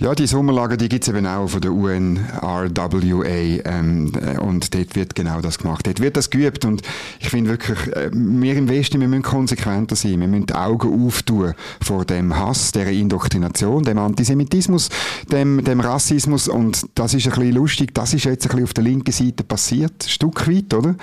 Ja, 0.00 0.14
die 0.14 0.28
Sommerlager, 0.28 0.76
die 0.76 0.88
gibt's 0.88 1.08
eben 1.08 1.26
auch 1.26 1.48
von 1.48 1.60
der 1.60 1.72
UNRWA 1.72 3.24
ähm, 3.24 4.12
äh, 4.14 4.38
und 4.38 4.72
dort 4.72 4.94
wird 4.94 5.16
genau 5.16 5.40
das 5.40 5.58
gemacht. 5.58 5.88
Dort 5.88 5.98
wird 5.98 6.16
das 6.16 6.30
geübt 6.30 6.64
und 6.64 6.82
ich 7.18 7.30
finde 7.30 7.50
wirklich, 7.50 7.80
äh, 7.96 8.08
wir 8.12 8.54
im 8.54 8.68
Westen, 8.68 9.00
wir 9.00 9.08
müssen 9.08 9.24
konsequenter 9.24 9.96
sein. 9.96 10.20
Wir 10.20 10.28
müssen 10.28 10.46
die 10.46 10.54
Augen 10.54 11.04
auftun 11.04 11.54
vor 11.82 12.04
dem 12.04 12.36
Hass, 12.36 12.70
der 12.70 12.86
Indoktrination, 12.92 13.82
dem 13.82 13.98
Antisemitismus, 13.98 14.88
dem, 15.32 15.64
dem 15.64 15.80
Rassismus 15.80 16.46
und 16.46 16.86
das 16.94 17.14
ist 17.14 17.26
ein 17.26 17.32
bisschen 17.32 17.54
lustig, 17.56 17.92
das 17.92 18.14
ist 18.14 18.24
jetzt 18.24 18.44
ein 18.44 18.50
bisschen 18.50 18.64
auf 18.64 18.74
der 18.74 18.84
linken 18.84 19.10
Seite 19.10 19.42
passiert, 19.42 20.04
ein 20.04 20.08
Stück 20.08 20.46
weit, 20.46 20.74
oder? 20.74 20.94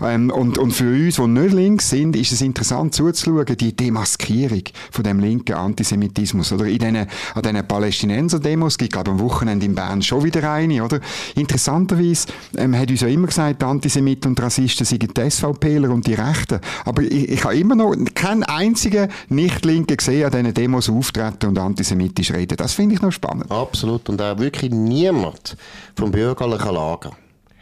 Ähm, 0.00 0.30
und, 0.30 0.58
und 0.58 0.70
für 0.70 0.92
uns, 0.92 1.16
die 1.16 1.26
nicht 1.26 1.54
links 1.54 1.90
sind, 1.90 2.14
ist 2.14 2.30
es 2.30 2.40
interessant 2.40 2.94
zuzuschauen, 2.94 3.56
die 3.56 3.74
Demaskierung 3.74 4.62
von 4.92 5.02
dem 5.02 5.18
linken 5.18 5.54
Antisemitismus, 5.54 6.52
oder? 6.52 6.66
In 6.66 6.78
den, 6.78 6.96
an 6.98 7.08
diesen 7.42 7.66
Palästinenser 7.66 8.43
Demos. 8.44 8.74
Es 8.74 8.78
gibt, 8.78 8.92
glaube 8.92 9.10
ich, 9.10 9.12
am 9.14 9.20
Wochenende 9.20 9.66
in 9.66 9.74
Bern 9.74 10.02
schon 10.02 10.22
wieder 10.22 10.50
eine, 10.50 10.84
oder? 10.84 11.00
Interessanterweise 11.34 12.28
ähm, 12.56 12.76
hat 12.78 12.90
uns 12.90 13.00
ja 13.00 13.08
immer 13.08 13.26
gesagt, 13.26 13.62
Antisemiten 13.62 14.30
und 14.30 14.42
Rassisten 14.42 14.84
seien 14.86 15.00
die 15.00 15.30
SVPler 15.30 15.90
und 15.90 16.06
die 16.06 16.14
Rechten. 16.14 16.60
Aber 16.84 17.02
ich, 17.02 17.30
ich 17.30 17.44
habe 17.44 17.56
immer 17.56 17.74
noch 17.74 17.94
keinen 18.14 18.44
einzigen 18.44 19.08
Nicht-Linken 19.28 19.96
gesehen, 19.96 20.26
an 20.26 20.32
diesen 20.32 20.54
Demos 20.54 20.88
auftreten 20.88 21.46
und 21.46 21.58
antisemitisch 21.58 22.32
reden. 22.32 22.56
Das 22.56 22.74
finde 22.74 22.94
ich 22.94 23.02
noch 23.02 23.12
spannend. 23.12 23.50
Absolut. 23.50 24.08
Und 24.08 24.20
auch 24.20 24.38
wirklich 24.38 24.70
niemand 24.70 25.56
vom 25.96 26.10
bürgerlichen 26.10 26.74
Lager 26.74 27.12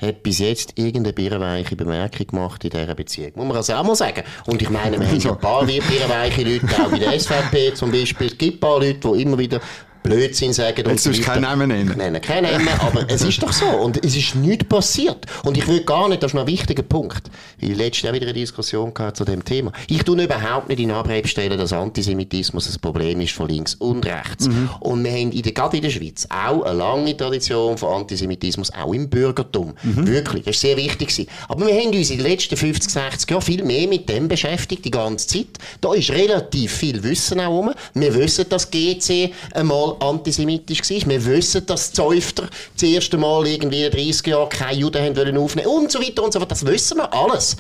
hat 0.03 0.23
bis 0.23 0.41
jetzt 0.41 0.73
irgendeine 0.77 1.13
birrenweiche 1.13 1.77
Bemerkung 1.77 2.27
gemacht 2.27 2.65
in 2.65 2.71
dieser 2.71 2.95
Beziehung. 2.95 3.33
Muss 3.37 3.47
man 3.47 3.57
also 3.57 3.73
auch 3.75 3.85
mal 3.85 3.95
sagen. 3.95 4.23
Und 4.47 4.61
ich 4.61 4.69
meine, 4.69 4.99
wir 4.99 5.07
haben 5.07 5.19
ja 5.21 5.31
ein 5.31 5.39
paar 5.39 5.65
birrenweiche 5.65 6.43
Leute, 6.43 6.67
auch 6.83 6.91
bei 6.91 6.99
der 6.99 7.19
SVP 7.19 7.75
zum 7.75 7.93
Beispiel. 7.93 8.27
Es 8.27 8.37
gibt 8.37 8.57
ein 8.57 8.61
paar 8.61 8.81
Leute, 8.81 8.99
die 8.99 9.23
immer 9.23 9.39
wieder 9.39 9.61
Blödsinn 10.03 10.53
sagen. 10.53 10.85
Jetzt 10.89 11.05
sollst 11.05 11.21
du 11.21 11.25
keinen 11.25 11.43
Namen 11.43 11.69
nennen. 11.69 11.97
Nenne 11.97 12.21
keinen 12.21 12.51
Namen, 12.53 12.69
aber 12.81 13.05
es 13.09 13.23
ist 13.23 13.43
doch 13.43 13.53
so. 13.53 13.67
Und 13.67 14.05
es 14.05 14.17
ist 14.17 14.35
nichts 14.35 14.65
passiert. 14.65 15.27
Und 15.45 15.57
ich 15.57 15.67
will 15.69 15.83
gar 15.85 16.09
nicht, 16.09 16.23
das 16.23 16.31
ist 16.31 16.35
noch 16.35 16.43
ein 16.43 16.49
wichtiger 16.49 16.83
Punkt. 16.83 17.31
Ich 17.59 17.77
letztes 17.77 18.03
Jahr 18.03 18.15
wieder 18.15 18.27
eine 18.27 18.33
Diskussion 18.33 18.93
gehabt 18.93 19.17
zu 19.17 19.25
dem 19.25 19.45
Thema. 19.45 19.73
Ich 19.89 20.03
tue 20.03 20.23
überhaupt 20.23 20.69
nicht 20.69 20.81
in 20.81 20.91
Abrede 20.91 21.29
stellen, 21.29 21.59
dass 21.59 21.73
Antisemitismus 21.73 22.69
ein 22.69 22.81
Problem 22.81 23.21
ist 23.21 23.33
von 23.33 23.49
links 23.49 23.75
und 23.77 24.05
rechts. 24.05 24.49
Mhm. 24.49 24.71
Und 24.81 25.05
wir 25.05 25.13
haben 25.13 25.33
in 25.33 25.43
der, 25.43 25.53
gerade 25.53 25.77
in 25.77 25.83
der 25.83 25.91
Schweiz 25.91 26.27
auch 26.29 26.63
eine 26.63 26.79
lange 26.79 27.17
Tradition 27.17 27.79
von 27.79 28.01
Antisemitismus, 28.01 28.73
auch 28.73 28.93
im 28.93 29.09
Bürgertum. 29.09 29.75
Mhm. 29.83 30.07
Wirklich. 30.07 30.45
Das 30.45 30.57
ist 30.57 30.63
sehr 30.63 30.77
wichtig 30.77 31.09
gewesen. 31.09 31.29
Aber 31.49 31.67
wir 31.67 31.75
haben 31.75 31.95
uns 31.97 32.11
in 32.11 32.19
den 32.19 32.27
letzten 32.27 32.57
50, 32.57 32.93
60 32.93 33.31
Jahren 33.31 33.43
viel 33.43 33.65
mehr 33.65 33.87
mit 33.87 34.09
dem 34.09 34.29
beschäftigt, 34.29 34.85
die 34.85 34.91
ganze 34.91 35.27
Zeit. 35.27 35.47
Da 35.81 35.95
ist 35.95 36.11
relativ 36.11 36.73
viel 36.73 37.03
Wissen 37.03 37.41
auch 37.41 37.51
rum. 37.51 37.73
Wir 37.95 38.15
wissen, 38.15 38.47
dass 38.49 38.71
GC 38.71 39.33
einmal 39.55 39.92
antisemitisch 40.01 40.81
war. 40.81 41.11
Wir 41.11 41.25
wissen, 41.27 41.67
dass 41.67 41.93
Zäufter 41.93 42.49
das 42.75 42.83
erste 42.83 43.19
Mal 43.19 43.47
irgendwie 43.47 43.85
in 43.85 43.91
30 43.93 44.27
Jahren 44.27 44.49
keine 44.49 44.79
Juden 44.79 45.03
haben 45.03 45.17
wollen 45.17 45.37
aufnehmen 45.39 45.69
und 45.69 45.91
so 45.91 46.01
weiter 46.01 46.23
und 46.23 46.33
so 46.33 46.39
fort. 46.39 46.51
Das 46.51 46.67
wissen 46.67 46.99
wir 46.99 47.13
alles. 47.13 47.57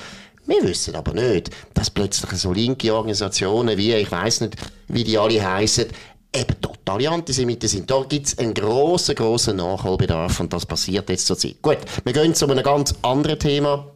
Wir 0.46 0.62
wissen 0.62 0.96
aber 0.96 1.12
nicht, 1.12 1.50
dass 1.72 1.90
plötzlich 1.90 2.32
so 2.32 2.52
linke 2.52 2.92
Organisationen 2.92 3.78
wie, 3.78 3.94
ich 3.94 4.10
weiß 4.10 4.40
nicht, 4.40 4.56
wie 4.88 5.04
die 5.04 5.16
alle 5.16 5.40
heißen, 5.40 5.86
eben 6.34 6.60
totale 6.60 7.10
Antisemiten 7.10 7.68
sind. 7.68 7.90
Da 7.90 8.02
gibt 8.08 8.26
es 8.26 8.38
einen 8.38 8.54
grossen, 8.54 9.14
grossen 9.14 9.56
Nachholbedarf 9.56 10.40
und 10.40 10.52
das 10.52 10.66
passiert 10.66 11.08
jetzt 11.10 11.26
zur 11.26 11.38
Zeit. 11.38 11.62
Gut, 11.62 11.78
wir 12.04 12.12
gehen 12.12 12.34
zu 12.34 12.48
einem 12.48 12.64
ganz 12.64 12.94
anderen 13.02 13.38
Thema. 13.38 13.86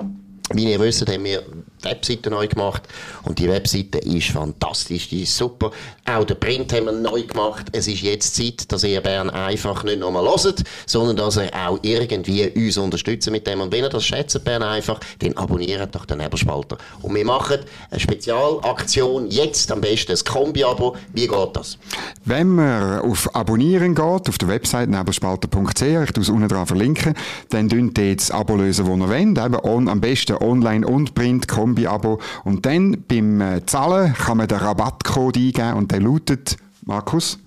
Wie 0.52 0.70
ihr 0.70 0.78
wisst, 0.78 1.08
haben 1.08 1.24
wir 1.24 1.42
Webseite 1.86 2.30
neu 2.30 2.46
gemacht 2.48 2.82
und 3.24 3.38
die 3.38 3.48
Webseite 3.48 3.98
ist 3.98 4.28
fantastisch, 4.28 5.08
die 5.08 5.22
ist 5.22 5.36
super. 5.36 5.70
Auch 6.04 6.24
den 6.24 6.38
Print 6.38 6.72
haben 6.72 6.86
wir 6.86 6.92
neu 6.92 7.22
gemacht. 7.22 7.66
Es 7.72 7.88
ist 7.88 8.02
jetzt 8.02 8.36
Zeit, 8.36 8.70
dass 8.70 8.84
ihr 8.84 9.00
Bern 9.00 9.30
einfach 9.30 9.82
nicht 9.84 10.00
nochmal 10.00 10.24
hört, 10.24 10.62
sondern 10.86 11.16
dass 11.16 11.36
ihr 11.36 11.50
auch 11.54 11.78
irgendwie 11.82 12.48
uns 12.54 12.78
unterstützt 12.78 13.30
mit 13.30 13.46
dem. 13.46 13.60
Und 13.60 13.72
wenn 13.72 13.84
ihr 13.84 13.88
das 13.88 14.04
schätzt, 14.04 14.42
Bern 14.44 14.62
einfach, 14.62 15.00
dann 15.18 15.36
abonniert 15.36 15.94
doch 15.94 16.04
den 16.04 16.18
Nebelspalter. 16.18 16.78
Und 17.02 17.14
wir 17.14 17.24
machen 17.24 17.60
eine 17.90 18.00
Spezialaktion 18.00 19.30
jetzt 19.30 19.70
am 19.72 19.80
besten 19.80 20.12
ein 20.12 20.18
Kombi-Abo. 20.24 20.96
Wie 21.12 21.26
geht 21.26 21.48
das? 21.56 21.78
Wenn 22.24 22.48
man 22.48 23.00
auf 23.00 23.34
Abonnieren 23.34 23.94
geht, 23.94 24.28
auf 24.28 24.38
der 24.38 24.48
Website 24.48 24.88
nebelspalter.ch, 24.88 25.82
ich 25.82 26.12
tue 26.12 26.22
es 26.22 26.28
unten 26.28 26.48
dran 26.48 26.66
verlinken, 26.66 27.14
dann 27.50 27.68
dünnt 27.68 27.98
ihr 27.98 28.16
das 28.16 28.30
Abo 28.30 28.56
lösen, 28.56 28.86
wo 28.86 28.96
ihr 28.96 29.08
wollt. 29.08 29.38
Eben 29.38 29.56
on, 29.62 29.88
am 29.88 30.00
besten 30.00 30.36
online 30.36 30.86
und 30.86 31.14
Print, 31.14 31.48
Kombi-Abo. 31.76 32.18
Und 32.44 32.64
dann 32.66 33.04
beim 33.06 33.40
äh, 33.40 33.66
Zahlen 33.66 34.14
kann 34.14 34.38
man 34.38 34.48
den 34.48 34.58
Rabattcode 34.58 35.36
eingeben 35.36 35.74
und 35.74 35.92
der 35.92 36.00
lautet, 36.00 36.56
Markus? 36.84 37.38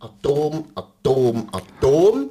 Atom, 0.00 0.64
Atom, 0.74 1.48
Atom. 1.52 2.30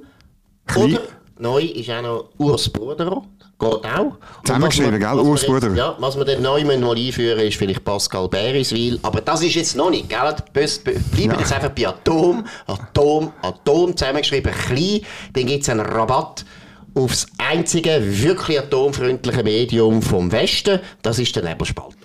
Oder 0.75 1.01
neu 1.39 1.63
ist 1.63 1.89
auch 1.89 2.01
noch 2.01 2.29
Urs 2.37 2.69
Bruder. 2.69 3.21
Geht 3.59 3.69
auch. 3.69 4.17
Zusammengeschrieben, 4.43 4.99
gell? 4.99 5.19
Urs 5.19 5.45
Bruder. 5.45 5.73
Ja, 5.73 5.95
was 5.99 6.17
wir 6.17 6.25
dann 6.25 6.41
neu 6.41 6.63
mal 6.65 6.97
einführen 6.97 7.39
ist 7.39 7.55
vielleicht 7.55 7.83
Pascal 7.83 8.27
Beriswil. 8.27 8.99
Aber 9.03 9.21
das 9.21 9.43
ist 9.43 9.55
jetzt 9.55 9.75
noch 9.75 9.89
nicht, 9.89 10.09
gell? 10.09 10.35
Bleiben 10.53 11.31
ja. 11.31 11.39
jetzt 11.39 11.53
einfach 11.53 11.69
bei 11.69 11.87
Atom, 11.87 12.43
Atom, 12.67 13.31
Atom 13.41 13.95
zusammengeschrieben, 13.95 14.51
klein. 14.51 15.01
Dann 15.33 15.45
gibt 15.45 15.63
es 15.63 15.69
einen 15.69 15.81
Rabatt 15.81 16.45
aufs 16.93 17.27
einzige 17.37 18.01
wirklich 18.23 18.59
atomfreundliche 18.59 19.43
Medium 19.43 20.01
vom 20.01 20.31
Westen, 20.31 20.79
das 21.01 21.19
ist 21.19 21.35
der 21.35 21.43
Nebelspalt. 21.43 21.95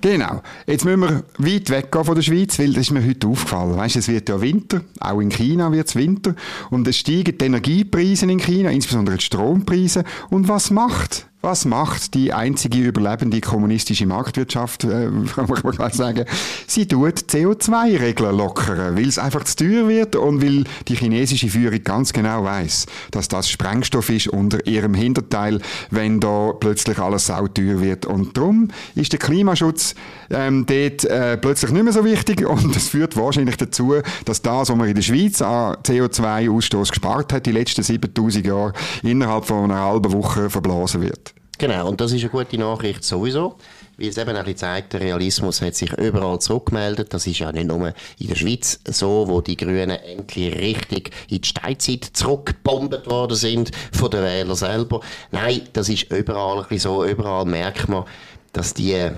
Genau. 0.00 0.42
Jetzt 0.66 0.84
müssen 0.84 1.00
wir 1.00 1.24
weit 1.38 1.70
weggehen 1.70 2.04
von 2.04 2.14
der 2.16 2.22
Schweiz, 2.22 2.58
weil 2.58 2.72
das 2.72 2.82
ist 2.82 2.90
mir 2.90 3.06
heute 3.06 3.28
aufgefallen. 3.28 3.76
Weißt, 3.76 3.94
es 3.94 4.08
wird 4.08 4.28
ja 4.28 4.40
Winter, 4.40 4.80
auch 4.98 5.20
in 5.20 5.30
China 5.30 5.70
wird 5.70 5.86
es 5.86 5.94
Winter 5.94 6.34
und 6.70 6.88
es 6.88 6.98
steigen 6.98 7.38
die 7.38 7.44
Energiepreise 7.44 8.26
in 8.26 8.40
China, 8.40 8.70
insbesondere 8.70 9.16
die 9.16 9.24
Strompreise. 9.24 10.02
Und 10.28 10.48
was 10.48 10.72
macht 10.72 11.26
was 11.42 11.64
macht 11.64 12.14
die 12.14 12.32
einzige 12.32 12.78
überlebende 12.78 13.40
kommunistische 13.40 14.06
Marktwirtschaft, 14.06 14.84
äh, 14.84 15.08
muss 15.48 15.64
man 15.64 15.76
mal 15.76 15.92
sagen? 15.92 16.24
Sie 16.68 16.86
tut 16.86 17.18
CO2-Regeln 17.18 18.36
lockern, 18.36 18.96
weil 18.96 19.08
es 19.08 19.18
einfach 19.18 19.42
zu 19.42 19.56
teuer 19.56 19.88
wird 19.88 20.14
und 20.14 20.40
weil 20.40 20.62
die 20.86 20.94
chinesische 20.94 21.48
Führung 21.48 21.82
ganz 21.82 22.12
genau 22.12 22.44
weiß, 22.44 22.86
dass 23.10 23.26
das 23.26 23.50
Sprengstoff 23.50 24.08
ist 24.08 24.28
unter 24.28 24.64
ihrem 24.68 24.94
Hinterteil, 24.94 25.60
wenn 25.90 26.20
da 26.20 26.52
plötzlich 26.58 26.98
alles 27.00 27.26
sauteuer 27.26 27.80
wird. 27.80 28.06
Und 28.06 28.36
darum 28.36 28.68
ist 28.94 29.10
der 29.12 29.18
Klimaschutz 29.18 29.96
ähm, 30.30 30.64
dort 30.64 31.04
äh, 31.04 31.36
plötzlich 31.38 31.72
nicht 31.72 31.82
mehr 31.82 31.92
so 31.92 32.04
wichtig 32.04 32.46
und 32.46 32.74
das 32.74 32.88
führt 32.88 33.16
wahrscheinlich 33.16 33.56
dazu, 33.56 33.94
dass 34.24 34.42
das, 34.42 34.68
was 34.68 34.76
man 34.76 34.88
in 34.88 34.94
der 34.94 35.02
Schweiz 35.02 35.42
an 35.42 35.74
CO2-Ausstoß 35.82 36.90
gespart 36.90 37.32
hat, 37.32 37.46
die 37.46 37.52
letzten 37.52 37.82
7000 37.82 38.46
Jahre, 38.46 38.72
innerhalb 39.02 39.44
von 39.44 39.64
einer 39.64 39.80
halben 39.80 40.12
Woche 40.12 40.48
verblasen 40.48 41.02
wird. 41.02 41.31
Genau, 41.62 41.88
und 41.88 42.00
das 42.00 42.10
ist 42.10 42.22
eine 42.22 42.30
gute 42.30 42.58
Nachricht 42.58 43.04
sowieso, 43.04 43.54
weil 43.96 44.08
es 44.08 44.18
eben 44.18 44.36
auch 44.36 44.54
zeigt, 44.56 44.94
der 44.94 45.00
Realismus 45.00 45.62
hat 45.62 45.76
sich 45.76 45.92
überall 45.92 46.40
zurückgemeldet. 46.40 47.14
Das 47.14 47.24
ist 47.28 47.38
ja 47.38 47.52
nicht 47.52 47.68
nur 47.68 47.94
in 48.18 48.26
der 48.26 48.34
Schweiz 48.34 48.80
so, 48.84 49.28
wo 49.28 49.40
die 49.40 49.56
Grünen 49.56 49.90
endlich 49.90 50.56
richtig 50.56 51.12
in 51.28 51.40
die 51.40 51.46
Steinzeit 51.46 52.04
zurückgebombt 52.14 53.08
worden 53.08 53.36
sind 53.36 53.70
von 53.92 54.10
den 54.10 54.24
Wählern 54.24 54.56
selber. 54.56 55.02
Nein, 55.30 55.60
das 55.72 55.88
ist 55.88 56.10
überall 56.10 56.56
ein 56.56 56.62
bisschen 56.62 56.94
so. 56.94 57.04
Überall 57.04 57.44
merkt 57.44 57.88
man, 57.88 58.06
dass 58.52 58.74
die 58.74 59.12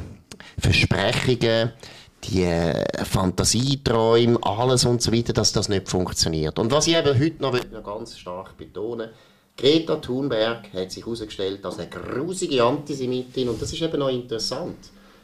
Versprechungen, 0.58 1.72
die 2.24 2.46
Fantasieträume, 3.04 4.38
alles 4.42 4.84
und 4.84 5.00
so 5.00 5.14
weiter, 5.14 5.32
dass 5.32 5.52
das 5.52 5.70
nicht 5.70 5.88
funktioniert. 5.88 6.58
Und 6.58 6.70
was 6.72 6.88
ich 6.88 6.94
eben 6.94 7.18
heute 7.18 7.42
noch 7.42 7.82
ganz 7.82 8.18
stark 8.18 8.54
betonen 8.58 9.08
will, 9.08 9.14
Greta 9.56 9.96
Thunberg 9.96 10.73
hat 10.73 10.90
sich 10.90 11.04
herausgestellt 11.04 11.64
als 11.64 11.78
eine 11.78 11.88
grusige 11.88 12.64
Antisemitin 12.64 13.49
und 13.49 13.62
das 13.62 13.73
ist 13.73 13.82
eben 13.82 13.99
noch 13.99 14.08
interessant. 14.08 14.76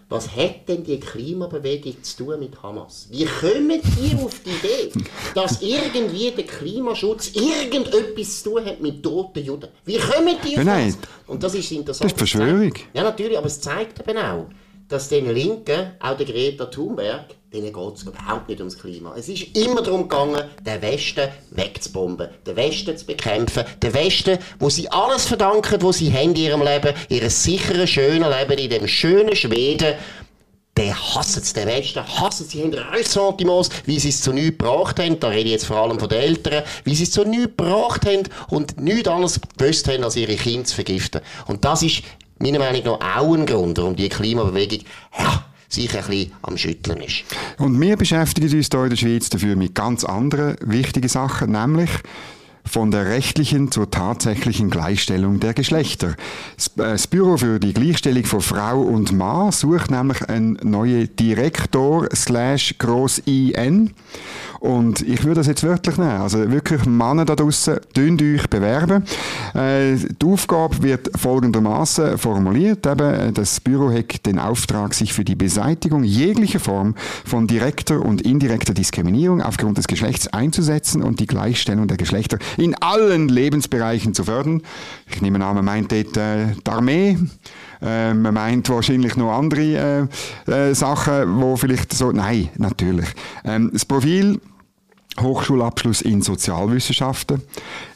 Was 0.08 0.34
hat 0.34 0.68
denn 0.68 0.82
die 0.82 0.99
Klimabewegung 0.99 2.02
zu 2.02 2.25
tun 2.25 2.40
mit 2.40 2.60
Hamas? 2.62 3.06
Wie 3.10 3.25
kommen 3.25 3.80
die 3.80 4.16
auf 4.16 4.40
die 4.44 4.50
Idee, 4.50 4.92
dass 5.34 5.62
irgendwie 5.62 6.32
der 6.32 6.44
Klimaschutz 6.44 7.32
irgendetwas 7.34 8.42
zu 8.42 8.50
tun 8.50 8.66
hat 8.66 8.80
mit 8.80 9.02
toten 9.02 9.44
Juden? 9.44 9.68
Wie 9.84 9.99
kommen 9.99 10.37
die 10.44 10.58
auf 10.58 10.64
das? 10.64 10.99
Und 11.28 11.42
das 11.42 11.54
ist 11.54 11.70
interessant. 11.70 12.10
Das 12.10 12.12
ist 12.12 12.18
Verschwörung. 12.18 12.75
Ja, 12.92 13.04
natürlich, 13.04 13.38
aber 13.38 13.46
es 13.46 13.60
zeigt 13.60 14.00
eben 14.00 14.18
auch, 14.18 14.46
dass 14.90 15.09
den 15.09 15.32
Linken, 15.32 15.92
auch 16.00 16.16
der 16.16 16.26
Greta 16.26 16.66
Thunberg, 16.66 17.26
denen 17.52 17.73
geht 17.73 17.94
es 17.94 18.02
überhaupt 18.02 18.49
nicht 18.49 18.61
ums 18.61 18.78
Klima. 18.78 19.14
Es 19.16 19.28
ist 19.28 19.56
immer 19.56 19.82
darum 19.82 20.02
gegangen, 20.02 20.42
den 20.64 20.82
Westen 20.82 21.28
wegzubomben, 21.52 22.28
den 22.47 22.56
Westen 22.56 22.97
zu 22.97 23.06
bekämpfen, 23.06 23.64
den 23.82 23.94
Westen, 23.94 24.38
wo 24.59 24.68
sie 24.68 24.88
alles 24.90 25.26
verdanken, 25.26 25.80
was 25.82 25.99
sie 25.99 26.12
haben 26.12 26.30
in 26.30 26.37
ihrem 26.37 26.62
Leben, 26.62 26.94
ihr 27.09 27.30
sicheren, 27.30 27.87
schönen 27.87 28.30
Leben 28.30 28.59
in 28.59 28.70
dem 28.70 28.87
schönen 28.88 29.35
Schweden, 29.35 29.94
der 30.76 31.14
hassen 31.14 31.42
es, 31.42 31.52
den 31.52 31.66
Westen 31.66 32.02
hassen 32.06 32.47
sie, 32.47 32.62
haben 32.62 32.73
Ressentiments, 32.73 33.70
wie 33.85 33.99
sie 33.99 34.09
es 34.09 34.23
zu 34.23 34.32
nichts 34.32 34.59
gebracht 34.59 34.99
haben, 34.99 35.20
da 35.20 35.28
rede 35.28 35.47
ich 35.47 35.52
jetzt 35.52 35.66
vor 35.66 35.76
allem 35.76 36.00
von 36.00 36.09
den 36.09 36.20
Eltern, 36.20 36.64
wie 36.85 36.94
sie 36.94 37.04
es 37.04 37.11
zu 37.11 37.25
nichts 37.25 37.56
gebracht 37.56 38.06
haben 38.06 38.23
und 38.49 38.80
nichts 38.80 39.09
anderes 39.09 39.40
gewusst 39.59 39.88
haben, 39.88 40.04
als 40.04 40.16
ihre 40.16 40.37
Kinder 40.37 40.64
zu 40.64 40.75
vergiften. 40.75 41.20
Und 41.47 41.64
das 41.64 41.82
ist 41.82 42.02
meiner 42.40 42.59
Meinung 42.59 42.82
nach 42.85 43.18
auch 43.18 43.35
ein 43.35 43.47
Grund, 43.47 43.78
warum 43.78 43.97
die 43.97 44.09
Klimabewegung 44.09 44.80
ja, 45.18 45.44
sich 45.68 45.94
ein 45.94 46.04
bisschen 46.06 46.32
am 46.42 46.56
Schütteln 46.56 47.00
ist. 47.00 47.25
Und 47.59 47.80
wir 47.80 47.97
beschäftigen 47.97 48.56
uns 48.56 48.68
hier 48.70 48.82
in 48.82 48.90
der 48.90 48.97
Schweiz 48.97 49.28
dafür 49.30 49.56
mit 49.56 49.75
ganz 49.75 50.04
anderen 50.04 50.56
wichtigen 50.62 51.09
Sachen, 51.09 51.52
nämlich 51.52 51.90
von 52.64 52.90
der 52.90 53.06
rechtlichen 53.06 53.70
zur 53.70 53.90
tatsächlichen 53.90 54.70
Gleichstellung 54.70 55.40
der 55.40 55.54
Geschlechter. 55.54 56.14
Das 56.76 57.06
Büro 57.06 57.37
für 57.37 57.59
die 57.59 57.73
Gleichstellung 57.73 58.25
von 58.25 58.40
Frau 58.40 58.80
und 58.80 59.12
Mann 59.12 59.50
sucht 59.52 59.90
nämlich 59.90 60.28
einen 60.28 60.59
neuen 60.62 61.14
Direktor 61.16 62.09
slash 62.14 62.75
Gross 62.78 63.18
IN. 63.26 63.94
Und 64.60 65.00
ich 65.00 65.24
würde 65.24 65.36
das 65.36 65.46
jetzt 65.46 65.64
wörtlich 65.64 65.96
nehmen. 65.96 66.20
Also 66.20 66.50
wirklich 66.50 66.84
Männer 66.84 67.24
da 67.24 67.34
draussen, 67.34 67.78
dünnt 67.96 68.20
euch 68.20 68.48
bewerben. 68.48 69.04
Äh, 69.54 69.96
die 69.96 70.26
Aufgabe 70.26 70.82
wird 70.82 71.10
folgendermaßen 71.18 72.18
formuliert. 72.18 72.86
Eben, 72.86 73.32
das 73.32 73.58
Büro 73.58 73.90
hat 73.90 74.26
den 74.26 74.38
Auftrag, 74.38 74.92
sich 74.92 75.14
für 75.14 75.24
die 75.24 75.34
Beseitigung 75.34 76.04
jeglicher 76.04 76.60
Form 76.60 76.94
von 77.24 77.46
direkter 77.46 78.02
und 78.02 78.20
indirekter 78.20 78.74
Diskriminierung 78.74 79.40
aufgrund 79.40 79.78
des 79.78 79.86
Geschlechts 79.86 80.28
einzusetzen 80.28 81.02
und 81.02 81.20
die 81.20 81.26
Gleichstellung 81.26 81.88
der 81.88 81.96
Geschlechter 81.96 82.38
in 82.58 82.74
allen 82.74 83.30
Lebensbereichen 83.30 84.12
zu 84.12 84.24
fördern. 84.24 84.62
Ich 85.06 85.22
nehme 85.22 85.42
an, 85.42 85.54
man 85.54 85.64
meint 85.64 85.90
dort 85.90 86.18
äh, 86.18 86.48
die 86.66 86.70
Armee. 86.70 87.16
Äh, 87.82 88.14
man 88.14 88.34
meint 88.34 88.68
wahrscheinlich 88.68 89.16
noch 89.16 89.32
andere 89.32 90.08
äh, 90.46 90.50
äh, 90.50 90.75
Sachen, 90.75 91.40
wo 91.40 91.56
vielleicht 91.56 91.92
so, 91.92 92.12
nein, 92.12 92.49
natürlich. 92.58 93.08
Ähm, 93.44 93.70
das 93.72 93.84
Profil 93.84 94.40
Hochschulabschluss 95.18 96.02
in 96.02 96.22
Sozialwissenschaften 96.22 97.42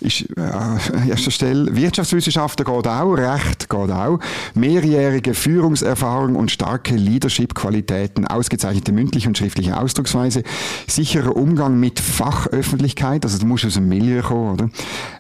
ist 0.01 0.27
äh, 0.37 0.41
an 0.41 0.81
erster 1.09 1.31
Stelle. 1.31 1.75
Wirtschaftswissenschaften 1.75 2.65
geht 2.67 2.87
auch, 2.89 3.13
Recht 3.15 3.69
geht 3.69 3.91
auch. 3.91 4.19
Mehrjährige 4.55 5.35
Führungserfahrung 5.35 6.35
und 6.35 6.51
starke 6.51 6.97
Leadership-Qualitäten, 6.97 8.27
ausgezeichnete 8.27 8.93
mündliche 8.93 9.29
und 9.29 9.39
schriftliche 9.39 9.79
Ausdrucksweise, 9.79 10.43
sicherer 10.87 11.37
Umgang 11.37 11.79
mit 11.79 12.01
Fachöffentlichkeit, 12.01 13.25
also 13.25 13.39
du 13.39 13.47
musst 13.47 13.65
aus 13.65 13.75
dem 13.75 13.89
Milieu 13.89 14.21
kommen, 14.23 14.53
oder? 14.53 14.71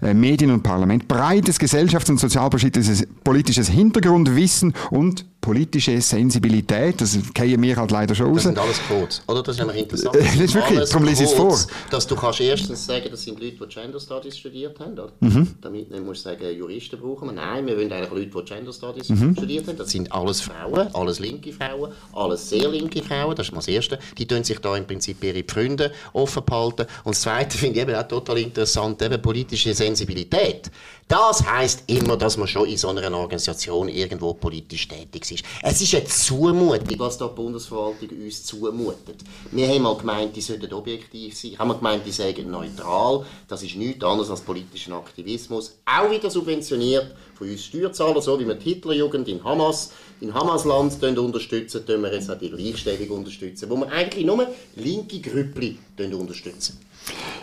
Äh, 0.02 0.14
Medien 0.14 0.50
und 0.50 0.62
Parlament, 0.62 1.06
breites 1.08 1.58
gesellschafts- 1.58 2.10
und 2.10 2.18
sozialpolitisches 2.18 3.68
Hintergrundwissen 3.68 4.74
und 4.90 5.26
politische 5.44 6.00
Sensibilität, 6.00 6.98
das 7.02 7.18
kennen 7.34 7.62
wir 7.62 7.76
halt 7.76 7.90
leider 7.90 8.14
schon 8.14 8.28
raus. 8.28 8.36
Das 8.36 8.44
sind 8.44 8.58
alles 8.58 8.80
Codes, 8.88 9.22
oder? 9.28 9.42
Das 9.42 9.56
ist 9.56 9.60
nämlich 9.60 9.82
interessant. 9.82 10.16
Das 10.16 10.34
ist 10.36 10.54
wirklich, 10.54 10.88
darum 10.88 11.04
lese 11.04 11.24
ich 11.24 11.30
es 11.30 11.36
vor. 11.36 11.58
Dass 11.90 12.06
du 12.06 12.16
kannst 12.16 12.40
erstens 12.40 12.86
sagen, 12.86 13.08
das 13.10 13.22
sind 13.22 13.38
Leute, 13.38 13.56
die 13.56 13.74
Gender 13.74 14.00
Studies 14.00 14.38
studiert 14.38 14.80
haben, 14.80 14.94
oder? 14.94 15.12
Mhm. 15.20 15.54
Damit 15.60 15.90
nicht 15.90 16.02
musst 16.02 16.24
du 16.24 16.30
sagen, 16.30 16.50
Juristen 16.56 16.98
brauchen 16.98 17.28
wir. 17.28 17.32
Nein, 17.34 17.66
wir 17.66 17.76
wollen 17.76 17.92
eigentlich 17.92 18.10
Leute, 18.10 18.42
die 18.42 18.54
Gender 18.54 18.72
Studies 18.72 19.10
mhm. 19.10 19.36
studiert 19.36 19.68
haben. 19.68 19.76
Das 19.76 19.90
sind 19.90 20.10
alles 20.10 20.40
Frauen, 20.40 20.88
alles 20.94 21.18
linke 21.18 21.52
Frauen, 21.52 21.92
alles 22.14 22.48
sehr 22.48 22.68
linke 22.70 23.02
Frauen, 23.02 23.36
das 23.36 23.48
ist 23.48 23.52
mal 23.52 23.58
das 23.58 23.68
Erste. 23.68 23.98
Die 24.16 24.26
tun 24.26 24.44
sich 24.44 24.58
da 24.60 24.74
im 24.74 24.86
Prinzip 24.86 25.22
ihre 25.22 25.44
Freunde 25.46 25.92
offen 26.14 26.42
behalten. 26.42 26.86
Und 27.04 27.14
das 27.14 27.20
Zweite 27.20 27.58
finde 27.58 27.80
ich 27.80 27.82
eben 27.82 27.94
auch 27.94 28.08
total 28.08 28.38
interessant, 28.38 29.02
eben 29.02 29.20
politische 29.20 29.74
Sensibilität. 29.74 30.70
Das 31.06 31.44
heißt 31.44 31.84
immer, 31.88 32.16
dass 32.16 32.38
man 32.38 32.48
schon 32.48 32.66
in 32.66 32.78
so 32.78 32.88
einer 32.88 33.18
Organisation 33.18 33.88
irgendwo 33.88 34.32
politisch 34.32 34.88
tätig 34.88 35.30
ist. 35.30 35.44
Es 35.62 35.80
ist 35.82 35.94
eine 35.94 36.06
Zumutung, 36.06 36.98
was 36.98 37.18
da 37.18 37.28
die 37.28 37.34
Bundesverwaltung 37.34 38.08
uns 38.08 38.44
zumutet. 38.44 39.16
Wir 39.50 39.68
haben 39.68 39.82
mal 39.82 39.96
gemeint, 39.96 40.34
die 40.34 40.40
sollten 40.40 40.72
objektiv 40.72 41.38
sein. 41.38 41.58
Haben 41.58 41.68
wir 41.68 41.74
gemeint, 41.74 42.06
die 42.06 42.10
seien 42.10 42.50
neutral. 42.50 43.26
Das 43.46 43.62
ist 43.62 43.76
nichts 43.76 44.02
anderes 44.02 44.30
als 44.30 44.40
politischen 44.40 44.94
Aktivismus. 44.94 45.76
Auch 45.84 46.10
wieder 46.10 46.30
subventioniert 46.30 47.14
von 47.34 47.50
uns 47.50 47.64
Steuerzahlern, 47.64 48.22
so 48.22 48.40
wie 48.40 48.46
wir 48.46 48.54
die 48.54 48.70
Hitlerjugend 48.70 49.28
in 49.28 49.44
Hamas, 49.44 49.90
in 50.20 50.32
Hamasland 50.32 51.18
unterstützen, 51.18 51.84
tun 51.84 52.02
wir 52.02 52.14
jetzt 52.14 52.30
auch 52.30 52.38
die 52.38 52.50
Gleichstellung 52.50 53.18
unterstützen, 53.18 53.68
wo 53.68 53.76
wir 53.76 53.92
eigentlich 53.92 54.24
nur 54.24 54.46
linke 54.76 55.20
Grüppli 55.20 55.78
unterstützen. 55.98 56.78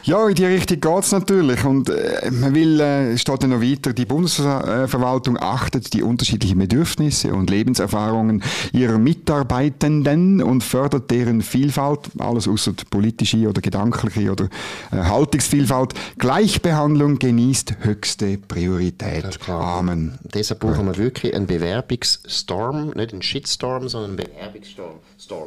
Ja, 0.04 0.28
in 0.28 0.34
die 0.34 0.46
Richtung 0.46 0.82
geht 0.82 1.04
es 1.04 1.12
natürlich. 1.12 1.64
Und 1.64 1.90
äh, 1.90 2.32
man 2.32 2.56
will, 2.56 2.80
äh, 2.80 3.18
steht 3.18 3.44
noch 3.44 3.62
weiter, 3.62 3.94
die 3.94 4.06
Bundesverwaltung 4.06 5.38
achtet 5.38 5.94
die 5.94 6.02
unterschiedlichen 6.02 6.58
Bedürfnisse 6.58 7.34
und 7.34 7.50
Lebenserfahrungen 7.50 8.44
ihrer 8.74 8.98
Mitarbeitenden 8.98 10.42
und 10.42 10.64
fördert 10.64 11.12
deren 11.12 11.42
Vielfalt, 11.42 12.10
alles 12.18 12.48
außer 12.48 12.74
politische 12.90 13.48
oder 13.48 13.62
gedankliche 13.62 14.32
oder 14.32 14.46
äh, 14.92 14.98
Haltungsvielfalt. 14.98 15.94
Gleichbehandlung 16.18 17.20
genießt 17.20 17.76
höchste 17.82 18.40
Priorität. 18.40 19.40
Amen. 19.48 20.18
Deshalb 20.34 20.62
brauchen 20.62 20.88
wir 20.88 20.98
wirklich 20.98 21.36
einen 21.36 21.46
Bewerbungsstorm, 21.46 22.92
nicht 22.96 23.14
einen 23.14 23.22
Shitstorm, 23.22 23.88
sondern 23.88 24.12
einen 24.12 24.28
Bewerbungsstorm. 24.28 24.96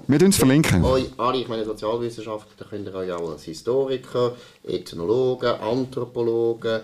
Wir 0.07 0.23
uns 0.23 0.37
verlinken. 0.37 0.85
Euch 0.85 1.07
alle, 1.19 1.39
ich 1.39 1.49
meine 1.49 1.65
Sozialwissenschaftler, 1.65 2.53
da 2.57 2.65
könnt 2.65 2.87
ihr 2.87 2.95
euch 2.95 3.13
auch 3.13 3.33
als 3.33 3.43
Historiker, 3.43 4.04
Ethnologen, 4.67 5.61
Anthropologen, 5.61 6.81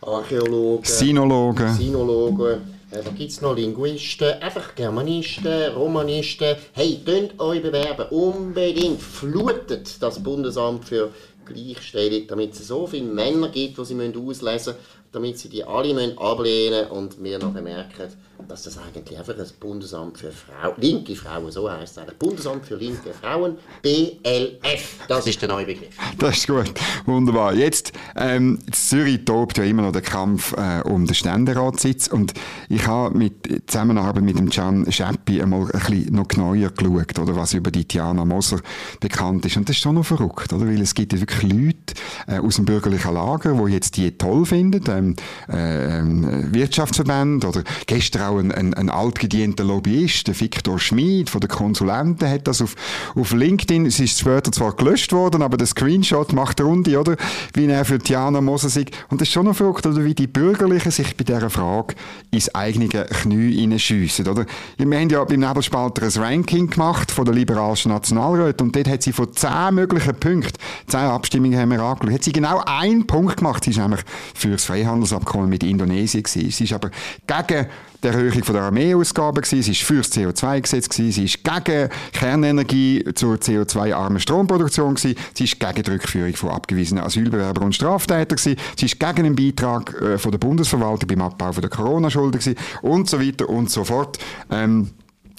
Archäologen, 0.00 0.84
Sinologen, 0.84 1.74
Sinologen 1.74 2.82
äh, 2.92 3.02
da 3.02 3.10
gibt 3.10 3.30
es 3.30 3.40
noch 3.40 3.56
Linguisten, 3.56 4.34
einfach 4.42 4.74
Germanisten, 4.74 5.72
Romanisten. 5.72 6.56
Hey, 6.72 7.00
könnt 7.02 7.40
euch 7.40 7.62
bewerben, 7.62 8.06
unbedingt. 8.10 9.00
Flutet 9.00 10.02
das 10.02 10.22
Bundesamt 10.22 10.84
für 10.84 11.10
Gleichstellung, 11.46 12.26
damit 12.28 12.52
es 12.52 12.68
so 12.68 12.86
viele 12.86 13.06
Männer 13.06 13.48
gibt, 13.48 13.78
die 13.78 13.84
sie 13.84 13.94
auslesen 13.94 14.52
müssen, 14.52 14.74
damit 15.10 15.38
sie 15.38 15.48
die 15.48 15.64
alle 15.64 16.18
ablehnen 16.18 16.80
müssen 16.80 16.90
und 16.90 17.24
wir 17.24 17.38
noch 17.38 17.54
merken, 17.54 18.08
dass 18.48 18.64
das 18.64 18.78
eigentlich 18.78 19.18
einfach 19.18 19.38
ein 19.38 19.46
Bundesamt 19.60 20.18
für 20.18 20.32
Frauen, 20.32 20.74
linke 20.78 21.14
Frauen, 21.16 21.50
so 21.50 21.70
heißt 21.70 21.98
es 21.98 22.14
Bundesamt 22.14 22.66
für 22.66 22.76
linke 22.76 23.12
Frauen, 23.20 23.56
BLF, 23.82 25.06
das 25.08 25.26
ist 25.26 25.40
der 25.40 25.48
neue 25.48 25.66
Begriff. 25.66 25.96
Das 26.18 26.38
ist 26.38 26.46
gut, 26.46 26.72
wunderbar. 27.06 27.54
Jetzt, 27.54 27.92
ähm, 28.16 28.58
Zürich 28.70 29.24
tobt 29.24 29.58
ja 29.58 29.64
immer 29.64 29.82
noch 29.82 29.92
der 29.92 30.02
Kampf 30.02 30.54
äh, 30.56 30.82
um 30.84 31.06
den 31.06 31.14
Ständeratssitz. 31.14 32.08
Und 32.08 32.34
ich 32.68 32.86
habe 32.86 33.16
mit 33.16 33.70
Zusammenarbeit 33.70 34.22
mit 34.22 34.38
dem 34.38 34.50
Can 34.50 34.90
Scheppi 34.90 35.42
einmal 35.42 35.62
ein 35.62 35.66
bisschen 35.66 36.14
noch 36.14 36.28
genauer 36.28 36.56
geschaut, 36.56 37.18
oder, 37.18 37.36
was 37.36 37.54
über 37.54 37.70
die 37.70 37.84
Tiana 37.84 38.24
Moser 38.24 38.60
bekannt 39.00 39.46
ist. 39.46 39.56
Und 39.56 39.68
das 39.68 39.76
ist 39.76 39.82
schon 39.82 39.94
noch 39.94 40.04
verrückt, 40.04 40.52
oder, 40.52 40.66
weil 40.66 40.80
es 40.80 40.94
gibt 40.94 41.12
ja 41.12 41.20
wirklich 41.20 41.42
Leute 41.42 41.94
äh, 42.26 42.38
aus 42.38 42.56
dem 42.56 42.64
bürgerlichen 42.64 43.14
Lager, 43.14 43.52
die 43.52 43.72
jetzt 43.72 43.96
die 43.96 44.16
toll 44.16 44.44
finden, 44.44 45.16
ähm, 45.48 46.24
äh, 46.24 46.54
Wirtschaftsverbände 46.54 47.46
oder 47.46 47.62
gestern 47.86 48.22
auch 48.22 48.31
ein, 48.38 48.52
ein, 48.52 48.74
ein 48.74 48.90
altgedienter 48.90 49.64
Lobbyist, 49.64 50.28
der 50.28 50.38
Viktor 50.38 50.78
Schmid 50.78 51.30
von 51.30 51.40
den 51.40 51.50
Konsulenten, 51.50 52.28
hat 52.28 52.46
das 52.46 52.62
auf, 52.62 52.74
auf 53.14 53.32
LinkedIn, 53.32 53.86
es 53.86 54.00
ist 54.00 54.18
später 54.18 54.52
zwar 54.52 54.74
gelöscht 54.74 55.12
worden, 55.12 55.42
aber 55.42 55.56
der 55.56 55.66
Screenshot 55.66 56.32
macht 56.32 56.60
Runde, 56.60 56.98
oder? 56.98 57.16
Wie 57.54 57.66
er 57.66 57.84
für 57.84 57.98
Tiana 57.98 58.40
Moser 58.40 58.68
sagt. 58.68 58.90
Und 59.10 59.20
das 59.20 59.28
ist 59.28 59.34
schon 59.34 59.46
noch 59.46 59.56
verrückt, 59.56 59.86
oder? 59.86 60.04
Wie 60.04 60.14
die 60.14 60.26
Bürgerlichen 60.26 60.90
sich 60.90 61.16
bei 61.16 61.24
dieser 61.24 61.50
Frage 61.50 61.94
ins 62.30 62.54
eigene 62.54 62.88
Knie 62.88 63.60
hineinschiessen, 63.60 64.28
oder? 64.28 64.46
Wir 64.76 64.98
haben 64.98 65.08
ja 65.08 65.24
beim 65.24 65.40
Nebelspalter 65.40 66.02
ein 66.02 66.22
Ranking 66.22 66.70
gemacht 66.70 67.10
von 67.10 67.24
der 67.24 67.34
liberalischen 67.34 67.92
Nationalräten 67.92 68.66
und 68.66 68.76
dort 68.76 68.88
hat 68.88 69.02
sie 69.02 69.12
von 69.12 69.32
zehn 69.32 69.74
möglichen 69.74 70.14
Punkten, 70.14 70.58
zehn 70.86 71.00
Abstimmungen 71.00 71.58
haben 71.58 71.70
wir 71.70 71.80
angeschaut, 71.80 72.14
hat 72.14 72.24
sie 72.24 72.32
genau 72.32 72.62
einen 72.66 73.06
Punkt 73.06 73.38
gemacht. 73.38 73.64
Sie 73.64 73.70
ist 73.70 73.78
nämlich 73.78 74.02
für 74.34 74.50
das 74.50 74.64
Freihandelsabkommen 74.64 75.48
mit 75.48 75.62
Indonesien 75.62 76.22
gewesen. 76.22 76.50
Sie 76.50 76.64
ist 76.64 76.72
aber 76.72 76.90
gegen 77.26 77.66
die 78.02 78.08
Erhöhung 78.12 78.42
der 78.42 78.62
Armeeausgaben 78.62 79.42
sie 79.44 79.58
ist 79.58 79.82
für 79.82 79.96
das 79.96 80.12
CO2-Gesetz 80.12 80.88
gewesen, 80.88 81.12
sie 81.12 81.24
ist 81.24 81.44
gegen 81.44 81.88
Kernenergie 82.12 83.04
zur 83.14 83.36
CO2-armen 83.36 84.20
Stromproduktion 84.20 84.96
sie 84.96 85.16
ist 85.38 85.58
gegen 85.58 85.82
die 85.82 85.90
Rückführung 85.90 86.34
von 86.34 86.50
abgewiesenen 86.50 87.04
Asylbewerbern 87.04 87.64
und 87.64 87.74
Straftätern 87.74 88.38
sie 88.38 88.56
ist 88.80 89.00
gegen 89.00 89.24
den 89.24 89.36
Beitrag 89.36 90.00
äh, 90.00 90.18
von 90.18 90.30
der 90.30 90.38
Bundesverwaltung 90.38 91.08
beim 91.08 91.22
Abbau 91.22 91.52
von 91.52 91.60
der 91.62 91.70
Corona-Schulden 91.70 92.56
und 92.82 93.08
so 93.08 93.20
weiter 93.20 93.48
und 93.48 93.70
so 93.70 93.84
fort. 93.84 94.18
Ähm, 94.50 94.90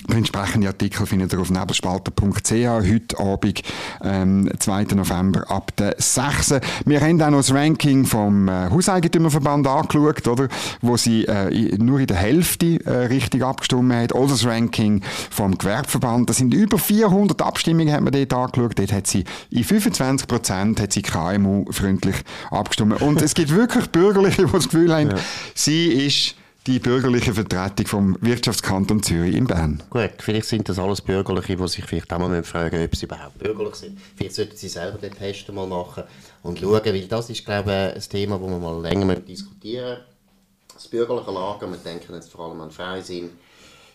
Entsprechende 0.09 0.67
Artikel 0.67 1.05
findet 1.05 1.33
ihr 1.33 1.39
auf 1.39 1.49
nebelspalter.ch 1.49 2.51
heute 2.51 3.19
Abend, 3.19 3.61
ähm, 4.03 4.49
2. 4.57 4.83
November 4.95 5.49
ab 5.49 5.75
der 5.77 5.95
6. 5.97 6.55
Wir 6.85 7.01
haben 7.01 7.21
auch 7.21 7.29
noch 7.29 7.37
das 7.37 7.53
Ranking 7.53 8.05
vom 8.05 8.47
äh, 8.47 8.69
Hauseigentümerverband 8.69 9.67
angeschaut, 9.67 10.27
oder? 10.27 10.47
wo 10.81 10.97
sie 10.97 11.25
äh, 11.25 11.77
nur 11.77 11.99
in 11.99 12.07
der 12.07 12.17
Hälfte 12.17 12.79
äh, 12.85 13.05
richtig 13.07 13.43
abgestimmt 13.43 13.93
hat. 13.93 14.13
Oder 14.13 14.29
das 14.29 14.45
Ranking 14.45 15.01
vom 15.29 15.57
Gewerbeverband. 15.57 16.29
Das 16.29 16.37
sind 16.37 16.53
über 16.53 16.77
400 16.77 17.41
Abstimmungen, 17.41 17.93
haben 17.93 18.05
wir 18.05 18.11
dort 18.25 18.33
angeschaut. 18.33 18.79
Dort 18.79 18.91
hat 18.91 19.07
sie 19.07 19.23
in 19.49 19.63
25 19.63 20.27
Prozent 20.27 20.79
hat 20.79 20.93
sie 20.93 21.01
KMU-freundlich 21.01 22.15
abgestimmt. 22.51 23.01
Und 23.01 23.21
es 23.21 23.33
gibt 23.33 23.51
wirklich 23.51 23.89
Bürgerliche, 23.89 24.45
die 24.45 24.51
das 24.51 24.65
Gefühl 24.65 24.93
haben, 24.93 25.11
ja. 25.11 25.17
sie 25.55 25.87
ist 25.87 26.35
die 26.65 26.79
bürgerliche 26.79 27.33
Vertretung 27.33 27.87
vom 27.87 28.17
Wirtschaftskanton 28.21 29.03
Zürich 29.03 29.35
in 29.35 29.47
Bern. 29.47 29.83
Gut, 29.89 30.11
vielleicht 30.19 30.47
sind 30.47 30.69
das 30.69 30.79
alles 30.79 31.01
Bürgerliche, 31.01 31.57
die 31.57 31.67
sich 31.67 31.83
vielleicht 31.83 32.11
auch 32.13 32.19
mal 32.19 32.43
fragen 32.43 32.83
ob 32.83 32.95
sie 32.95 33.05
überhaupt 33.05 33.37
bürgerlich 33.37 33.75
sind. 33.75 33.99
Vielleicht 34.15 34.35
sollten 34.35 34.55
sie 34.55 34.69
selber 34.69 34.97
den 34.97 35.13
Test 35.13 35.51
mal 35.51 35.67
machen 35.67 36.03
und 36.41 36.59
schauen, 36.59 36.85
weil 36.85 37.07
das 37.07 37.29
ist, 37.29 37.43
glaube 37.43 37.93
ich, 37.95 38.03
ein 38.03 38.09
Thema, 38.09 38.39
das 38.39 38.49
wir 38.49 38.59
mal 38.59 38.81
länger 38.81 39.15
diskutieren. 39.15 39.99
Das 40.73 40.87
bürgerliche 40.87 41.31
Lager, 41.31 41.69
wir 41.69 41.77
denken 41.77 42.13
jetzt 42.13 42.31
vor 42.31 42.49
allem 42.49 42.61
an 42.61 42.71
Freisinn, 42.71 43.31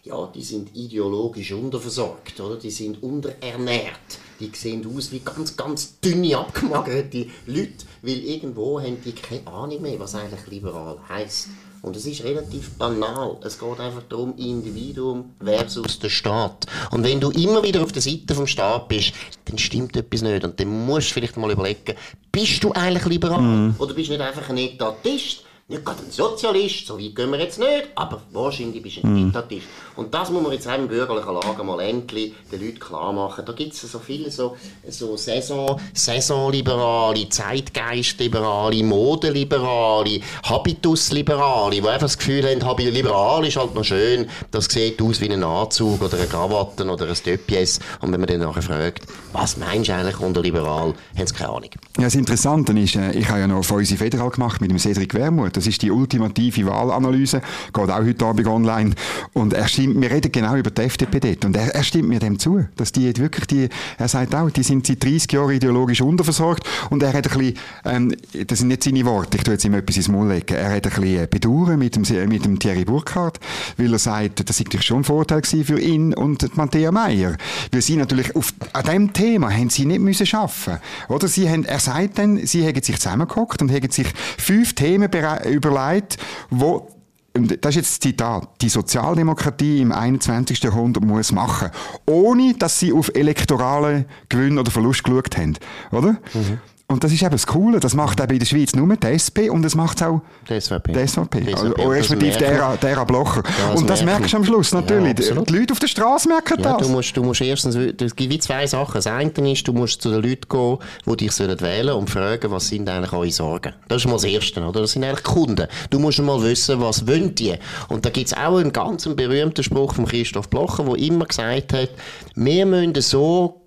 ja, 0.05 0.27
die 0.27 0.43
sind 0.43 0.75
ideologisch 0.77 1.53
unterversorgt, 1.53 2.39
oder? 2.41 2.57
Die 2.57 2.71
sind 2.71 3.03
unterernährt. 3.03 4.19
Die 4.41 4.51
sehen 4.55 4.87
aus 4.95 5.11
wie 5.11 5.19
ganz, 5.21 5.57
ganz 5.57 5.99
dünne, 6.01 6.37
abgemagerte 6.37 7.27
Leute, 7.47 7.85
weil 8.03 8.19
irgendwo 8.25 8.81
haben 8.81 9.03
die 9.05 9.13
keine 9.13 9.47
Ahnung 9.47 9.83
mehr, 9.83 9.99
was 9.99 10.15
eigentlich 10.15 10.47
liberal 10.47 10.99
heisst. 11.09 11.49
Und 11.89 11.97
es 11.97 12.05
ist 12.05 12.23
relativ 12.23 12.73
banal. 12.75 13.39
Es 13.43 13.59
geht 13.59 13.81
einfach 13.81 14.03
darum, 14.11 14.37
Individuum 14.37 15.31
versus 15.43 15.99
der 15.99 16.11
Staat. 16.11 16.67
Und 16.91 17.03
wenn 17.03 17.19
du 17.19 17.31
immer 17.31 17.63
wieder 17.63 17.83
auf 17.83 17.93
der 17.93 18.03
Seite 18.03 18.35
vom 18.35 18.47
Staat 18.47 18.89
bist, 18.89 19.15
dann 19.47 19.57
stimmt 19.57 19.97
etwas 19.97 20.21
nicht. 20.21 20.45
Und 20.45 20.61
dann 20.61 20.87
musst 20.87 21.09
du 21.09 21.15
vielleicht 21.15 21.39
mal 21.39 21.51
überlegen, 21.51 21.95
bist 22.31 22.63
du 22.63 22.73
eigentlich 22.73 23.07
liberal? 23.07 23.41
Mm. 23.41 23.77
Oder 23.79 23.95
bist 23.95 24.11
du 24.11 24.13
nicht 24.13 24.23
einfach 24.23 24.47
ein 24.51 24.59
Etatist? 24.59 25.45
Nicht 25.71 25.85
gerade 25.85 26.03
ein 26.03 26.11
Sozialist, 26.11 26.87
so 26.87 26.99
weit 26.99 27.15
gehen 27.15 27.31
wir 27.31 27.39
jetzt 27.39 27.59
nicht, 27.59 27.89
aber 27.95 28.23
wahrscheinlich 28.33 28.83
bist 28.83 28.97
du 28.97 29.01
ein 29.03 29.13
mhm. 29.13 29.25
Diktatist. 29.27 29.67
Und 29.97 30.15
das 30.15 30.31
muss 30.31 30.43
man 30.43 30.53
jetzt 30.53 30.67
auch 30.67 30.79
im 30.79 30.89
bürgerlichen 30.89 31.35
Lager 31.35 31.63
mal 31.63 31.81
endlich 31.81 32.33
den 32.51 32.65
Leuten 32.65 32.79
klar 32.79 33.13
machen. 33.13 33.45
Da 33.45 33.53
gibt 33.53 33.75
es 33.75 33.83
so 33.83 33.99
viele 33.99 34.31
so, 34.31 34.57
so 34.89 35.19
Saison, 35.19 35.79
Saisonliberale, 35.93 37.29
Zeitgeistliberale, 37.29 38.83
Modeliberale, 38.83 40.21
Habitusliberale, 40.45 41.73
die 41.73 41.81
einfach 41.83 42.01
das 42.01 42.17
Gefühl 42.17 42.47
haben, 42.63 42.79
liberal 42.79 43.47
ist 43.47 43.57
halt 43.57 43.75
noch 43.75 43.85
schön, 43.85 44.27
das 44.51 44.67
sieht 44.67 45.03
aus 45.03 45.21
wie 45.21 45.31
ein 45.31 45.45
Anzug 45.45 46.01
oder 46.01 46.17
eine 46.17 46.29
Krawatte 46.29 46.89
oder 46.91 47.09
ein 47.09 47.17
Döpjes. 47.27 47.79
Und 48.01 48.11
wenn 48.13 48.21
man 48.21 48.29
dann 48.29 48.41
nachher 48.41 48.63
fragt, 48.63 49.03
was 49.35 49.59
meinst 49.59 49.91
du 49.91 49.95
eigentlich 49.95 50.19
unter 50.19 50.41
liberal, 50.41 50.95
haben 51.15 51.27
sie 51.27 51.35
keine 51.35 51.51
Ahnung. 51.51 51.71
Ja, 51.99 52.05
das 52.05 52.15
Interessante 52.15 52.73
ist, 52.73 52.97
äh, 52.97 53.13
ich 53.13 53.29
habe 53.29 53.41
ja 53.41 53.47
noch 53.47 53.63
Feusi 53.63 53.99
Federal 53.99 54.31
gemacht 54.31 54.63
mit 54.63 54.71
dem 54.71 54.79
Cedric 54.79 55.13
Wermuth. 55.13 55.58
Das 55.59 55.67
ist 55.67 55.83
die 55.83 55.91
ultimative 55.91 56.67
Wahlanalyse. 56.67 57.43
Geht 57.73 57.91
auch 57.91 57.99
heute 57.99 58.25
Abend 58.25 58.47
online. 58.47 58.95
Und 59.33 59.53
er 59.53 59.67
stimmt, 59.67 60.01
wir 60.01 60.11
reden 60.11 60.31
genau 60.31 60.55
über 60.55 60.71
die 60.71 60.83
FDP 60.83 61.19
dort. 61.19 61.45
Und 61.45 61.57
er, 61.57 61.75
er 61.75 61.83
stimmt 61.83 62.09
mir 62.09 62.21
dem 62.21 62.39
zu. 62.39 62.65
Dass 62.77 62.93
die 62.93 63.17
wirklich 63.17 63.47
die, 63.47 63.69
er 63.99 64.07
sagt 64.07 64.35
auch, 64.37 64.51
die 64.51 64.63
sind 64.63 64.87
seit 64.87 65.03
30 65.03 65.33
Jahren 65.33 65.51
ideologisch 65.51 66.01
unterversorgt. 66.01 66.65
Und 66.91 67.03
er 67.03 67.13
hat 67.13 67.31
ein 67.31 67.39
bisschen, 67.39 67.59
ähm, 67.85 68.15
das 68.47 68.61
sind 68.61 68.69
nicht 68.69 68.85
seine 68.85 69.05
Worte, 69.05 69.37
ich 69.37 69.43
tue 69.43 69.55
jetzt 69.55 69.65
ihm 69.65 69.75
etwas 69.75 69.97
ins 69.97 70.09
Maul 70.09 70.29
legen. 70.29 70.55
Er 70.55 70.77
hat 70.77 70.87
ein 70.87 70.93
bisschen 70.93 71.25
äh, 71.25 71.27
bedauern 71.29 71.79
mit 71.79 71.97
dem, 71.97 72.29
mit 72.29 72.45
dem 72.45 72.59
Thierry 72.59 72.85
Burkhardt, 72.85 73.41
weil 73.77 73.93
er 73.93 73.99
sagt, 73.99 74.49
das 74.49 74.61
ist 74.61 74.85
schon 74.85 74.99
ein 74.99 75.05
Vorteil 75.05 75.43
für 75.43 75.81
ihn 75.81 76.15
und 76.15 76.57
Matthäa 76.57 76.93
Meier. 76.93 77.37
Weil 77.73 77.83
sie 77.83 77.97
natürlich 77.97 78.37
auf, 78.37 78.53
an 78.73 78.85
diesem 78.85 79.13
Thema 79.13 79.51
haben 79.51 79.71
sie 79.71 79.87
nicht 79.87 80.01
müssen 80.01 80.27
schaffen. 80.27 80.79
Oder 81.09 81.27
sie 81.27 81.49
haben, 81.51 81.65
er 81.65 81.81
sagt 81.81 82.19
dann, 82.19 82.47
sie 82.47 82.67
haben 82.67 82.81
sich 82.83 82.97
zusammengehockt 82.97 83.61
und 83.63 83.73
haben 83.73 83.91
sich 83.91 84.07
fünf 84.37 84.75
Themen 84.75 85.11
überlegt, 85.51 86.19
wo 86.51 86.89
das 87.35 87.71
ist 87.71 87.77
jetzt 87.77 87.91
das 87.93 88.01
Zitat, 88.01 88.49
die 88.63 88.69
Sozialdemokratie 88.69 89.81
im 89.81 89.93
21. 89.93 90.61
Jahrhundert 90.63 91.05
muss 91.05 91.31
machen, 91.31 91.71
ohne 92.07 92.55
dass 92.55 92.81
sie 92.81 92.93
auf 92.93 93.15
elektorale 93.15 94.07
Gewinn 94.29 94.59
oder 94.59 94.71
Verlust 94.71 95.05
geschaut 95.05 95.37
haben, 95.37 95.55
oder? 95.93 96.13
Mhm. 96.35 96.59
Und 96.91 97.05
das 97.05 97.13
ist 97.13 97.21
eben 97.21 97.33
das 97.33 97.47
Coole, 97.47 97.81
das 97.81 97.93
macht 97.93 98.19
eben 98.19 98.33
in 98.33 98.39
der 98.39 98.47
Schweiz 98.47 98.75
nur 98.75 98.97
die 98.97 99.07
SP 99.13 99.51
und 99.53 99.61
das 99.61 99.75
macht 99.75 100.03
auch 100.03 100.23
die 100.49 100.59
SVP. 100.59 100.93
Die 100.95 101.07
SVP. 101.07 101.41
Die 101.43 101.51
SVP. 101.51 101.55
Also, 101.55 101.91
respektive 101.91 102.39
der, 102.39 102.77
der 102.79 103.05
Blocher. 103.05 103.43
Ja, 103.59 103.75
und 103.75 103.91
das 103.91 104.03
merkst 104.03 104.33
du 104.33 104.39
am 104.39 104.45
Schluss 104.47 104.73
natürlich. 104.73 105.19
Ja, 105.19 105.35
die 105.35 105.53
Leute 105.53 105.73
auf 105.75 105.81
der 105.81 105.89
Straße 105.89 106.27
merken 106.29 106.63
ja, 106.63 106.79
das. 106.79 106.87
Du 106.87 106.89
musst, 106.91 107.15
du 107.15 107.23
musst 107.23 107.43
erstens, 107.43 107.75
es 107.75 108.17
gibt 108.17 108.33
wie 108.33 108.39
zwei 108.39 108.67
Sachen. 108.67 108.95
Das 108.95 109.07
eine 109.07 109.53
ist, 109.53 109.69
du 109.69 109.75
musst 109.75 110.01
zu 110.01 110.11
den 110.11 110.23
Leuten 110.23 110.49
gehen, 110.49 110.79
die 111.05 111.17
dich 111.19 111.33
sollen 111.33 111.61
wählen 111.61 111.95
und 111.95 112.09
fragen, 112.09 112.51
was 112.51 112.69
sind 112.69 112.89
eigentlich 112.89 113.13
eure 113.13 113.33
Sorgen. 113.33 113.75
Das 113.89 113.99
ist 113.99 114.07
mal 114.07 114.15
das 114.15 114.25
Erste, 114.25 114.63
oder? 114.63 114.81
Das 114.81 114.93
sind 114.93 115.05
eigentlich 115.05 115.25
Kunden. 115.25 115.69
Du 115.91 115.99
musst 115.99 116.21
mal 116.21 116.43
wissen, 116.43 116.81
was 116.81 117.07
wollen 117.07 117.35
die. 117.35 117.53
Und 117.89 118.07
da 118.07 118.09
gibt 118.09 118.29
es 118.29 118.33
auch 118.33 118.57
einen 118.57 118.73
ganz 118.73 119.07
berühmten 119.07 119.63
Spruch 119.63 119.93
von 119.93 120.07
Christoph 120.07 120.49
Blocher, 120.49 120.85
der 120.85 120.95
immer 120.95 121.27
gesagt 121.27 121.75
hat, 121.75 121.91
wir 122.35 122.65
müssen 122.65 122.99
so 123.03 123.61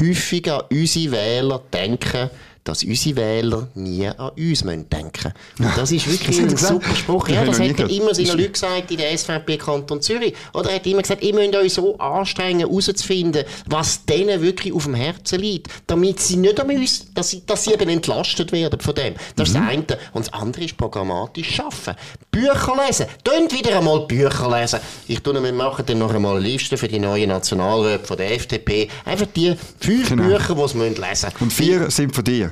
häufig 0.00 0.50
an 0.50 0.62
unsere 0.70 1.12
Wähler 1.12 1.60
denken, 1.70 2.30
dass 2.64 2.84
unsere 2.84 3.16
Wähler 3.16 3.68
nie 3.74 4.06
an 4.06 4.30
uns 4.30 4.60
denken 4.60 4.88
müssen. 4.88 5.32
Und 5.58 5.76
das 5.76 5.90
ist 5.90 6.06
wirklich 6.08 6.40
ein 6.40 6.56
super 6.56 6.94
Spruch. 6.94 7.28
Ja, 7.28 7.44
das 7.44 7.58
hat 7.58 7.78
er 7.78 7.90
immer 7.90 8.14
seinen 8.14 8.38
Leuten 8.38 8.52
gesagt 8.52 8.90
in 8.90 8.98
der 8.98 9.16
SVP 9.16 9.56
Kanton 9.56 10.00
Zürich. 10.00 10.34
Oder 10.54 10.70
er 10.70 10.76
hat 10.76 10.86
immer 10.86 11.02
gesagt, 11.02 11.22
ihr 11.22 11.34
müsst 11.34 11.54
euch 11.56 11.74
so 11.74 11.98
anstrengen, 11.98 12.60
herauszufinden, 12.60 13.44
was 13.66 14.04
denen 14.04 14.40
wirklich 14.42 14.72
auf 14.72 14.84
dem 14.84 14.94
Herzen 14.94 15.40
liegt, 15.40 15.68
damit 15.86 16.20
sie 16.20 16.36
nicht 16.36 16.60
an 16.60 16.70
uns, 16.70 17.12
dass 17.14 17.30
sie, 17.30 17.42
dass 17.44 17.64
sie 17.64 17.72
eben 17.72 17.88
entlastet 17.88 18.52
werden 18.52 18.78
von 18.80 18.94
dem. 18.94 19.14
Das 19.34 19.48
ist 19.48 19.54
mhm. 19.54 19.60
das 19.60 19.68
eine. 19.68 19.86
Und 20.12 20.26
das 20.26 20.32
andere 20.32 20.64
ist 20.64 20.76
programmatisch 20.76 21.58
arbeiten. 21.58 21.98
Bücher 22.30 22.76
lesen. 22.86 23.06
Tönt 23.24 23.52
wieder 23.52 23.76
einmal 23.76 24.06
Bücher 24.06 24.48
lesen. 24.48 24.80
Ich 25.08 25.20
tue, 25.20 25.42
wir 25.42 25.52
machen 25.52 25.84
dann 25.86 25.98
noch 25.98 26.14
einmal 26.14 26.36
eine 26.36 26.46
Liste 26.46 26.76
für 26.76 26.88
die 26.88 26.98
neuen 26.98 27.28
Nationalräte 27.28 28.04
von 28.04 28.16
der 28.16 28.32
FDP. 28.32 28.88
Einfach 29.04 29.26
die 29.34 29.56
fünf 29.80 30.10
genau. 30.10 30.24
Bücher, 30.24 30.54
die 30.54 30.68
sie 30.68 30.78
lesen 30.78 31.00
müssen. 31.00 31.32
Und 31.40 31.52
vier 31.52 31.90
sind 31.90 32.14
von 32.14 32.24
dir. 32.24 32.51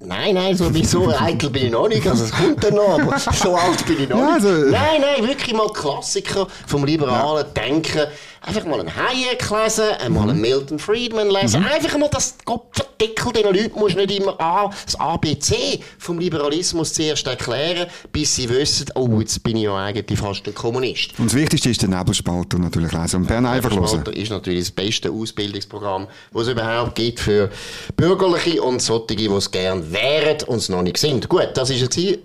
Nein, 0.00 0.34
nein, 0.34 0.56
so, 0.56 0.70
so 0.82 1.08
eitel 1.08 1.50
bin 1.50 1.66
ich 1.66 1.72
noch 1.72 1.88
nicht, 1.88 2.06
also 2.06 2.24
es 2.24 2.30
kommt 2.30 2.62
dann 2.62 2.74
noch, 2.74 3.00
aber 3.00 3.18
so 3.18 3.54
alt 3.56 3.86
bin 3.86 4.02
ich 4.02 4.08
noch 4.08 4.18
ja, 4.18 4.34
also, 4.34 4.48
nicht. 4.48 4.70
Nein, 4.70 5.00
nein, 5.00 5.26
wirklich 5.26 5.54
mal 5.54 5.68
Klassiker 5.68 6.46
vom 6.66 6.84
liberalen 6.84 7.46
ja. 7.46 7.62
Denken. 7.62 8.02
Einfach 8.42 8.64
mal 8.64 8.78
einen 8.78 8.94
Hayek 8.94 9.50
lesen, 9.50 9.84
einmal 9.98 10.24
mhm. 10.24 10.30
einen 10.30 10.40
Milton 10.40 10.78
Friedman 10.78 11.30
lesen, 11.30 11.62
mhm. 11.62 11.66
einfach 11.66 11.98
mal 11.98 12.08
das 12.08 12.36
Kopfverdeckel 12.44 13.32
den 13.32 13.42
Leuten 13.42 13.80
musst 13.80 13.96
nicht 13.96 14.10
immer 14.12 14.40
A, 14.40 14.70
das 14.84 14.94
ABC 15.00 15.80
vom 15.98 16.20
Liberalismus 16.20 16.92
zuerst 16.92 17.26
erklären, 17.26 17.88
bis 18.12 18.36
sie 18.36 18.48
wissen, 18.48 18.86
oh, 18.94 19.18
jetzt 19.18 19.42
bin 19.42 19.56
ich 19.56 19.64
ja 19.64 19.76
eigentlich 19.76 20.20
fast 20.20 20.46
ein 20.46 20.54
Kommunist. 20.54 21.18
Und 21.18 21.26
das 21.26 21.34
Wichtigste 21.34 21.70
ist 21.70 21.82
der 21.82 21.88
Nebelspalter 21.88 22.58
natürlich 22.58 22.92
lesen 22.92 23.22
und 23.22 23.26
Bern 23.26 23.46
einfach 23.46 23.72
hören. 23.72 24.04
Ist 24.12 24.30
natürlich 24.30 24.60
das 24.60 24.70
beste 24.70 25.10
Ausbildungsprogramm, 25.10 26.06
das 26.32 26.42
es 26.42 26.48
überhaupt 26.50 26.94
gibt 26.94 27.18
für 27.18 27.50
Bürgerliche 27.96 28.62
und 28.62 28.80
solche, 28.80 29.16
die 29.16 29.26
es 29.26 29.50
gerne 29.50 29.85
wären 29.92 30.42
und 30.46 30.58
es 30.58 30.68
noch 30.68 30.82
nicht 30.82 30.98
sind. 30.98 31.28
Gut, 31.28 31.50
das 31.54 31.70
war 31.70 31.76
es. 31.76 32.18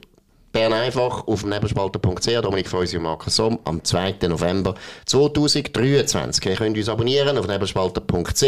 Bern 0.51 0.73
einfach 0.73 1.27
auf 1.27 1.45
nebenspalter.ch, 1.45 2.41
Dominik 2.41 2.67
Feusi 2.67 2.97
und 2.97 3.03
Markus 3.03 3.37
Somm, 3.37 3.59
am 3.63 3.81
2. 3.83 4.15
November 4.27 4.75
2023. 5.05 6.45
Ihr 6.45 6.55
könnt 6.55 6.77
uns 6.77 6.89
abonnieren 6.89 7.37
auf 7.37 7.47
nebenspalter.ch. 7.47 8.43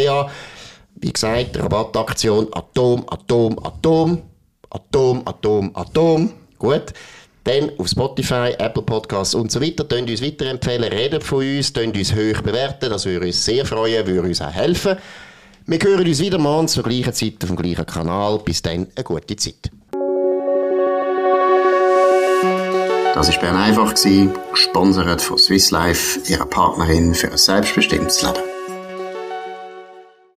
Wie 0.96 1.12
gesagt, 1.12 1.58
Rabattaktion 1.58 2.48
Atom, 2.52 3.04
Atom, 3.08 3.58
Atom, 3.58 4.22
Atom, 4.70 5.22
Atom, 5.24 5.70
Atom. 5.74 6.32
Gut. 6.58 6.92
Dann 7.44 7.70
auf 7.78 7.88
Spotify, 7.88 8.54
Apple 8.58 8.82
Podcasts 8.82 9.34
und 9.34 9.52
so 9.52 9.60
weiter. 9.60 9.84
Könnt 9.84 10.08
uns 10.08 10.22
weiterempfehlen, 10.22 10.84
redet 10.84 11.24
von 11.24 11.38
uns, 11.38 11.72
könnt 11.72 11.96
uns 11.96 12.14
hoch 12.14 12.40
bewerten. 12.42 12.90
Das 12.90 13.04
würde 13.04 13.26
uns 13.26 13.44
sehr 13.44 13.66
freuen, 13.66 14.06
würde 14.06 14.28
uns 14.28 14.40
auch 14.40 14.52
helfen. 14.52 14.96
Wir 15.66 15.78
hören 15.78 16.06
uns 16.06 16.20
wieder 16.20 16.36
morgen 16.36 16.68
zur 16.68 16.82
gleichen 16.82 17.14
Zeit 17.14 17.42
auf 17.42 17.48
dem 17.48 17.56
gleichen 17.56 17.86
Kanal. 17.86 18.38
Bis 18.44 18.60
dann, 18.60 18.86
eine 18.94 19.02
gute 19.02 19.34
Zeit. 19.34 19.70
Das 23.14 23.32
war 23.32 23.40
Bern 23.40 23.56
einfach, 23.56 23.94
gesponsert 24.50 25.22
von 25.22 25.38
Swiss 25.38 25.70
Life, 25.70 26.20
ihrer 26.30 26.44
Partnerin 26.44 27.14
für 27.14 27.30
ein 27.30 27.38
selbstbestimmtes 27.38 28.20
Leben. 28.20 28.53